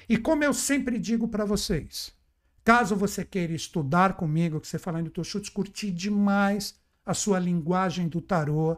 E 0.09 0.17
como 0.17 0.43
eu 0.43 0.51
sempre 0.51 0.97
digo 0.97 1.27
para 1.27 1.45
vocês, 1.45 2.11
caso 2.63 2.95
você 2.95 3.23
queira 3.23 3.53
estudar 3.53 4.13
comigo, 4.13 4.59
que 4.59 4.67
você 4.67 4.79
falando 4.79 5.11
do 5.11 5.23
Chutes, 5.23 5.51
curtir 5.51 5.91
demais 5.91 6.75
a 7.07 7.13
sua 7.13 7.39
linguagem 7.39 8.09
do 8.09 8.19
tarô, 8.19 8.77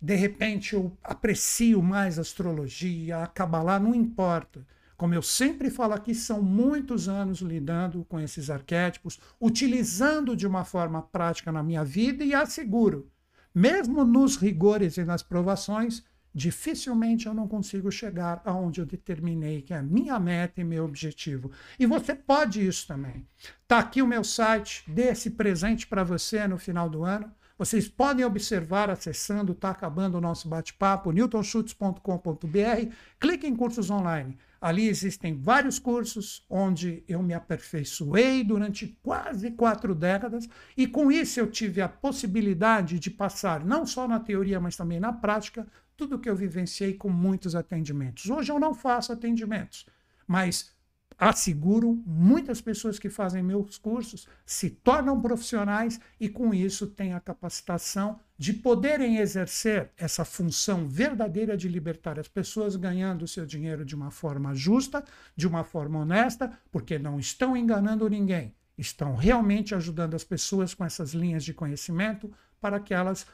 de 0.00 0.14
repente 0.14 0.74
eu 0.74 0.96
aprecio 1.02 1.82
mais 1.82 2.16
a 2.16 2.22
astrologia, 2.22 3.24
a 3.24 3.26
Kabbalah, 3.26 3.80
não 3.80 3.92
importa. 3.92 4.64
Como 4.96 5.12
eu 5.12 5.20
sempre 5.20 5.68
falo 5.68 5.92
aqui, 5.92 6.14
são 6.14 6.40
muitos 6.40 7.08
anos 7.08 7.40
lidando 7.40 8.04
com 8.04 8.20
esses 8.20 8.50
arquétipos, 8.50 9.18
utilizando 9.40 10.36
de 10.36 10.46
uma 10.46 10.64
forma 10.64 11.02
prática 11.02 11.50
na 11.50 11.60
minha 11.60 11.84
vida 11.84 12.24
e 12.24 12.32
asseguro, 12.32 13.10
mesmo 13.52 14.04
nos 14.04 14.36
rigores 14.36 14.96
e 14.96 15.04
nas 15.04 15.24
provações, 15.24 16.04
dificilmente 16.32 17.26
eu 17.26 17.34
não 17.34 17.48
consigo 17.48 17.90
chegar 17.90 18.42
aonde 18.44 18.80
eu 18.80 18.86
determinei 18.86 19.60
que 19.60 19.74
é 19.74 19.78
a 19.78 19.82
minha 19.82 20.20
meta 20.20 20.60
e 20.60 20.64
meu 20.64 20.84
objetivo. 20.84 21.50
E 21.80 21.84
você 21.84 22.14
pode 22.14 22.64
isso 22.64 22.86
também. 22.86 23.26
Está 23.62 23.78
aqui 23.80 24.00
o 24.00 24.06
meu 24.06 24.22
site, 24.22 24.84
dê 24.86 25.08
esse 25.08 25.30
presente 25.30 25.84
para 25.84 26.04
você 26.04 26.46
no 26.46 26.58
final 26.58 26.88
do 26.88 27.02
ano. 27.02 27.34
Vocês 27.58 27.88
podem 27.88 28.22
observar 28.22 28.90
acessando, 28.90 29.52
está 29.52 29.70
acabando 29.70 30.18
o 30.18 30.20
nosso 30.20 30.46
bate-papo, 30.46 31.10
newtonschutz.com.br. 31.10 32.92
Clique 33.18 33.46
em 33.46 33.56
cursos 33.56 33.88
online. 33.88 34.36
Ali 34.60 34.88
existem 34.88 35.34
vários 35.34 35.78
cursos 35.78 36.44
onde 36.50 37.02
eu 37.08 37.22
me 37.22 37.32
aperfeiçoei 37.32 38.44
durante 38.44 38.98
quase 39.02 39.50
quatro 39.52 39.94
décadas 39.94 40.46
e 40.76 40.86
com 40.86 41.10
isso 41.10 41.40
eu 41.40 41.50
tive 41.50 41.80
a 41.80 41.88
possibilidade 41.88 42.98
de 42.98 43.10
passar 43.10 43.64
não 43.64 43.86
só 43.86 44.06
na 44.06 44.20
teoria, 44.20 44.60
mas 44.60 44.76
também 44.76 45.00
na 45.00 45.12
prática, 45.12 45.66
tudo 45.96 46.18
que 46.18 46.28
eu 46.28 46.36
vivenciei 46.36 46.92
com 46.92 47.08
muitos 47.08 47.54
atendimentos. 47.54 48.28
Hoje 48.28 48.52
eu 48.52 48.58
não 48.58 48.74
faço 48.74 49.12
atendimentos, 49.12 49.86
mas 50.26 50.75
asseguro, 51.18 52.02
muitas 52.04 52.60
pessoas 52.60 52.98
que 52.98 53.08
fazem 53.08 53.42
meus 53.42 53.78
cursos 53.78 54.26
se 54.44 54.68
tornam 54.68 55.20
profissionais 55.20 55.98
e 56.20 56.28
com 56.28 56.52
isso 56.52 56.86
têm 56.86 57.14
a 57.14 57.20
capacitação 57.20 58.20
de 58.36 58.52
poderem 58.52 59.16
exercer 59.16 59.90
essa 59.96 60.24
função 60.24 60.86
verdadeira 60.86 61.56
de 61.56 61.68
libertar 61.68 62.18
as 62.18 62.28
pessoas 62.28 62.76
ganhando 62.76 63.26
seu 63.26 63.46
dinheiro 63.46 63.84
de 63.84 63.94
uma 63.94 64.10
forma 64.10 64.54
justa, 64.54 65.02
de 65.34 65.46
uma 65.46 65.64
forma 65.64 66.00
honesta, 66.00 66.52
porque 66.70 66.98
não 66.98 67.18
estão 67.18 67.56
enganando 67.56 68.08
ninguém, 68.10 68.54
estão 68.76 69.16
realmente 69.16 69.74
ajudando 69.74 70.14
as 70.14 70.24
pessoas 70.24 70.74
com 70.74 70.84
essas 70.84 71.14
linhas 71.14 71.44
de 71.44 71.54
conhecimento 71.54 72.30
para 72.60 72.78
que 72.78 72.92
elas 72.92 73.26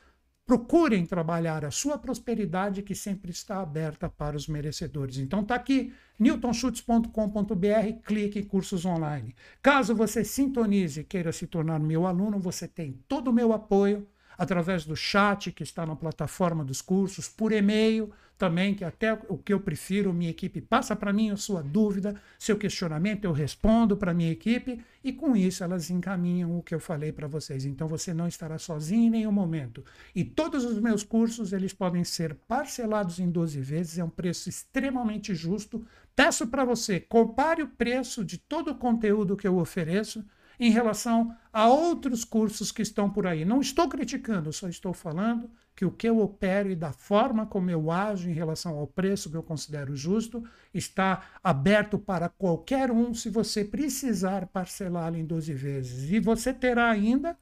procurem 0.52 1.06
trabalhar 1.06 1.64
a 1.64 1.70
sua 1.70 1.96
prosperidade 1.96 2.82
que 2.82 2.94
sempre 2.94 3.30
está 3.30 3.62
aberta 3.62 4.06
para 4.06 4.36
os 4.36 4.46
merecedores. 4.46 5.16
Então 5.16 5.42
tá 5.42 5.54
aqui 5.54 5.94
newtonschutz.com.br, 6.18 8.02
clique 8.04 8.40
em 8.40 8.44
cursos 8.44 8.84
online. 8.84 9.34
Caso 9.62 9.94
você 9.94 10.22
sintonize 10.22 11.00
e 11.00 11.04
queira 11.04 11.32
se 11.32 11.46
tornar 11.46 11.80
meu 11.80 12.06
aluno, 12.06 12.38
você 12.38 12.68
tem 12.68 13.00
todo 13.08 13.28
o 13.28 13.32
meu 13.32 13.54
apoio 13.54 14.06
através 14.36 14.84
do 14.84 14.94
chat 14.94 15.50
que 15.52 15.62
está 15.62 15.86
na 15.86 15.96
plataforma 15.96 16.62
dos 16.62 16.82
cursos, 16.82 17.30
por 17.30 17.50
e-mail 17.50 18.12
também, 18.36 18.74
que 18.74 18.84
até 18.84 19.12
o 19.28 19.38
que 19.38 19.52
eu 19.52 19.60
prefiro, 19.60 20.12
minha 20.12 20.30
equipe 20.30 20.60
passa 20.60 20.96
para 20.96 21.12
mim 21.12 21.30
a 21.30 21.36
sua 21.36 21.62
dúvida, 21.62 22.20
seu 22.38 22.56
questionamento, 22.56 23.24
eu 23.24 23.32
respondo 23.32 23.96
para 23.96 24.12
minha 24.12 24.32
equipe 24.32 24.80
e 25.04 25.12
com 25.12 25.36
isso 25.36 25.62
elas 25.62 25.90
encaminham 25.90 26.58
o 26.58 26.62
que 26.62 26.74
eu 26.74 26.80
falei 26.80 27.12
para 27.12 27.28
vocês. 27.28 27.64
Então 27.64 27.86
você 27.86 28.12
não 28.12 28.26
estará 28.26 28.58
sozinho 28.58 29.04
em 29.04 29.10
nenhum 29.10 29.32
momento. 29.32 29.84
E 30.14 30.24
todos 30.24 30.64
os 30.64 30.80
meus 30.80 31.04
cursos, 31.04 31.52
eles 31.52 31.72
podem 31.72 32.02
ser 32.02 32.34
parcelados 32.48 33.20
em 33.20 33.30
12 33.30 33.60
vezes, 33.60 33.98
é 33.98 34.04
um 34.04 34.10
preço 34.10 34.48
extremamente 34.48 35.34
justo. 35.34 35.86
Peço 36.16 36.46
para 36.48 36.64
você, 36.64 36.98
compare 36.98 37.62
o 37.62 37.68
preço 37.68 38.24
de 38.24 38.38
todo 38.38 38.72
o 38.72 38.74
conteúdo 38.74 39.36
que 39.36 39.46
eu 39.46 39.56
ofereço 39.56 40.24
em 40.58 40.70
relação 40.70 41.34
a 41.52 41.68
outros 41.68 42.24
cursos 42.24 42.70
que 42.70 42.82
estão 42.82 43.08
por 43.08 43.26
aí. 43.26 43.44
Não 43.44 43.60
estou 43.60 43.88
criticando, 43.88 44.52
só 44.52 44.68
estou 44.68 44.92
falando 44.92 45.50
que 45.74 45.84
o 45.84 45.90
que 45.90 46.08
eu 46.08 46.20
opero 46.20 46.70
e 46.70 46.76
da 46.76 46.92
forma 46.92 47.46
como 47.46 47.70
eu 47.70 47.90
ajo 47.90 48.28
em 48.28 48.34
relação 48.34 48.78
ao 48.78 48.86
preço 48.86 49.30
que 49.30 49.36
eu 49.36 49.42
considero 49.42 49.96
justo 49.96 50.44
está 50.72 51.22
aberto 51.42 51.98
para 51.98 52.28
qualquer 52.28 52.90
um 52.90 53.14
se 53.14 53.30
você 53.30 53.64
precisar 53.64 54.46
parcelá-lo 54.46 55.16
em 55.16 55.24
12 55.24 55.52
vezes. 55.54 56.10
E 56.10 56.20
você 56.20 56.52
terá 56.52 56.90
ainda 56.90 57.36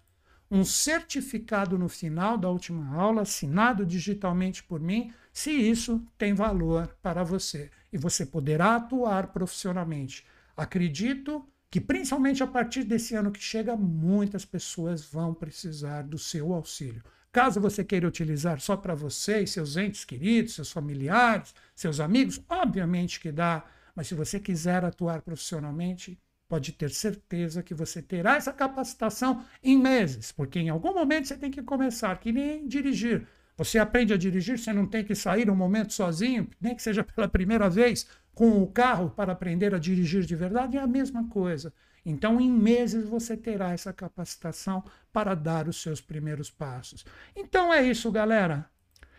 um 0.51 0.64
certificado 0.64 1.78
no 1.78 1.89
final 1.89 2.37
da 2.37 2.49
última 2.49 2.97
aula, 2.97 3.22
assinado 3.22 3.87
digitalmente 3.87 4.64
por 4.64 4.81
mim, 4.81 5.12
se 5.33 5.51
isso 5.51 6.05
tem 6.18 6.35
valor 6.35 6.97
para 7.01 7.22
você. 7.22 7.70
E 7.93 7.99
você 7.99 8.26
poderá 8.26 8.76
atuar 8.76 9.28
profissionalmente. 9.28 10.24
Acredito 10.57 11.47
que 11.70 11.81
principalmente 11.81 12.43
a 12.43 12.49
partir 12.49 12.83
desse 12.83 13.14
ano 13.14 13.31
que 13.31 13.41
chega, 13.41 13.76
muitas 13.76 14.45
pessoas 14.45 15.05
vão 15.05 15.33
precisar 15.33 16.03
do 16.03 16.18
seu 16.18 16.53
auxílio. 16.53 17.03
Caso 17.33 17.61
você 17.61 17.85
queira 17.85 18.09
utilizar 18.09 18.61
só 18.61 18.76
para 18.76 18.95
você 18.95 19.43
e 19.43 19.47
seus 19.47 19.76
entes 19.76 20.05
queridos, 20.05 20.55
seus 20.55 20.72
familiares, 20.72 21.55
seus 21.76 22.01
amigos, 22.01 22.41
obviamente 22.49 23.20
que 23.20 23.31
dá, 23.31 23.64
mas 23.95 24.09
se 24.09 24.14
você 24.14 24.41
quiser 24.41 24.85
atuar 24.85 25.22
profissionalmente, 25.22 26.18
pode 26.49 26.72
ter 26.72 26.91
certeza 26.91 27.62
que 27.62 27.72
você 27.72 28.03
terá 28.03 28.35
essa 28.35 28.53
capacitação 28.53 29.45
em 29.62 29.78
meses, 29.78 30.33
porque 30.33 30.59
em 30.59 30.70
algum 30.70 30.93
momento 30.93 31.28
você 31.28 31.37
tem 31.37 31.53
que 31.53 31.62
começar, 31.62 32.18
que 32.18 32.33
nem 32.33 32.66
dirigir. 32.66 33.24
Você 33.57 33.78
aprende 33.78 34.12
a 34.12 34.16
dirigir, 34.16 34.59
você 34.59 34.72
não 34.72 34.87
tem 34.87 35.05
que 35.05 35.14
sair 35.14 35.49
um 35.49 35.55
momento 35.55 35.93
sozinho, 35.93 36.49
nem 36.61 36.74
que 36.74 36.83
seja 36.83 37.05
pela 37.05 37.28
primeira 37.28 37.70
vez, 37.70 38.09
com 38.35 38.61
o 38.61 38.66
carro 38.66 39.11
para 39.11 39.33
aprender 39.33 39.72
a 39.72 39.78
dirigir 39.78 40.24
de 40.24 40.35
verdade 40.35 40.76
é 40.76 40.81
a 40.81 40.87
mesma 40.87 41.28
coisa. 41.28 41.72
Então, 42.05 42.40
em 42.40 42.51
meses, 42.51 43.05
você 43.05 43.36
terá 43.36 43.72
essa 43.72 43.92
capacitação 43.92 44.82
para 45.12 45.34
dar 45.34 45.68
os 45.68 45.80
seus 45.80 46.01
primeiros 46.01 46.51
passos. 46.51 47.05
Então 47.36 47.72
é 47.72 47.82
isso, 47.82 48.11
galera. 48.11 48.68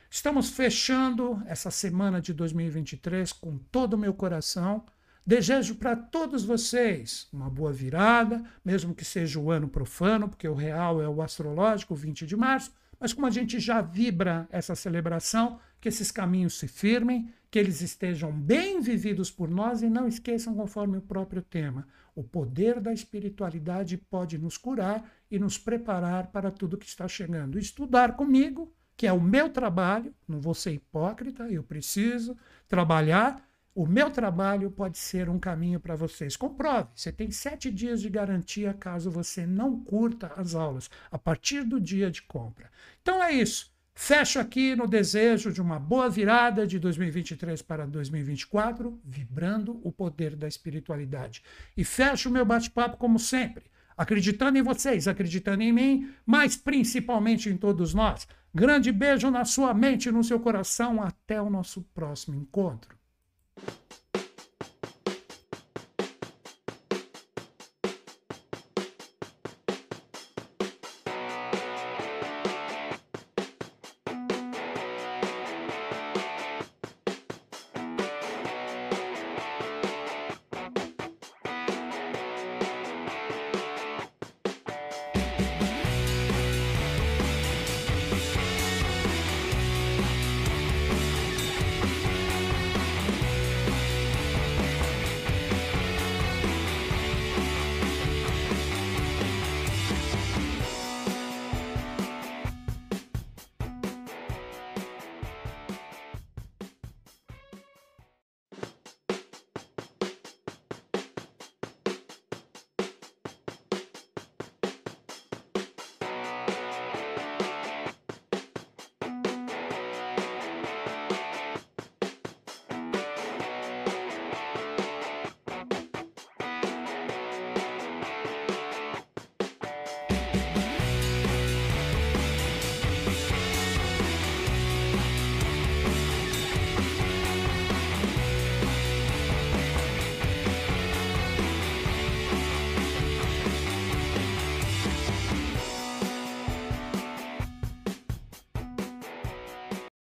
Estamos 0.09 0.49
fechando 0.49 1.41
essa 1.45 1.71
semana 1.71 2.19
de 2.21 2.34
2023 2.34 3.32
com 3.32 3.57
todo 3.57 3.93
o 3.93 3.97
meu 3.97 4.13
coração. 4.13 4.84
Desejo 5.25 5.75
para 5.75 5.95
todos 5.95 6.43
vocês 6.43 7.29
uma 7.32 7.49
boa 7.49 7.71
virada, 7.71 8.43
mesmo 8.65 8.93
que 8.95 9.05
seja 9.05 9.39
o 9.39 9.51
ano 9.51 9.69
profano, 9.69 10.27
porque 10.27 10.47
o 10.47 10.55
real 10.55 11.01
é 11.01 11.07
o 11.07 11.21
astrológico, 11.21 11.95
20 11.95 12.25
de 12.25 12.36
março. 12.36 12.71
Mas 12.99 13.13
como 13.13 13.27
a 13.27 13.32
gente 13.32 13.59
já 13.59 13.82
vibra 13.82 14.47
essa 14.51 14.75
celebração, 14.75 15.59
que 15.79 15.88
esses 15.88 16.11
caminhos 16.11 16.59
se 16.59 16.67
firmem, 16.67 17.34
que 17.49 17.57
eles 17.57 17.82
estejam 17.82 18.32
bem 18.32 18.82
vividos 18.82 19.32
por 19.32 19.49
nós 19.49 19.82
e 19.82 19.89
não 19.89 20.07
esqueçam, 20.07 20.55
conforme 20.55 20.97
o 20.97 21.01
próprio 21.01 21.41
tema, 21.41 21.88
o 22.16 22.24
poder 22.24 22.80
da 22.80 22.93
espiritualidade 22.93 23.97
pode 23.97 24.38
nos 24.38 24.57
curar 24.57 25.09
e 25.30 25.39
nos 25.39 25.57
preparar 25.57 26.28
para 26.28 26.51
tudo 26.51 26.78
que 26.78 26.86
está 26.86 27.07
chegando. 27.07 27.57
Estudar 27.57 28.16
comigo, 28.16 28.74
que 28.97 29.07
é 29.07 29.14
o 29.14 29.22
meu 29.22 29.49
trabalho, 29.49 30.14
não 30.28 30.39
vou 30.39 30.53
ser 30.53 30.74
hipócrita, 30.74 31.49
eu 31.49 31.64
preciso 31.64 32.38
trabalhar 32.68 33.43
o 33.74 33.88
meu 33.88 34.12
trabalho 34.12 34.70
pode 34.70 34.97
ser 34.97 35.30
um 35.30 35.39
caminho 35.39 35.80
para 35.80 35.95
vocês. 35.95 36.36
Comprove. 36.36 36.89
Você 36.93 37.12
tem 37.12 37.32
sete 37.32 37.72
dias 37.72 38.01
de 38.01 38.09
garantia 38.09 38.74
caso 38.74 39.09
você 39.09 39.45
não 39.45 39.82
curta 39.82 40.32
as 40.36 40.55
aulas 40.55 40.89
a 41.09 41.18
partir 41.18 41.64
do 41.64 41.80
dia 41.80 42.12
de 42.12 42.22
compra. 42.22 42.70
Então 43.01 43.24
é 43.24 43.32
isso. 43.32 43.70
Fecho 43.94 44.39
aqui 44.39 44.76
no 44.76 44.88
desejo 44.88 45.52
de 45.52 45.62
uma 45.62 45.78
boa 45.78 46.10
virada 46.10 46.66
de 46.66 46.80
2023 46.80 47.62
para 47.62 47.86
2024, 47.86 49.00
vibrando 49.04 49.80
o 49.84 49.92
poder 49.92 50.36
da 50.36 50.48
espiritualidade. 50.48 51.44
E 51.76 51.84
fecho 51.84 52.30
o 52.30 52.32
meu 52.32 52.46
bate-papo 52.46 52.98
como 52.98 53.20
sempre, 53.20 53.66
acreditando 53.98 54.58
em 54.58 54.64
vocês, 54.64 55.08
acreditando 55.08 55.62
em 55.62 55.74
mim, 55.74 56.10
mas 56.26 56.56
principalmente 56.56 57.50
em 57.50 57.58
todos 57.58 57.94
nós. 57.94 58.28
Grande 58.54 58.92
beijo 58.92 59.30
na 59.30 59.46
sua 59.46 59.74
mente 59.74 60.10
e 60.10 60.12
no 60.12 60.24
seu 60.24 60.39
coração. 60.39 61.02
Até 61.02 61.42
o 61.42 61.50
nosso 61.50 61.82
próximo 61.94 62.36
encontro. 62.36 62.98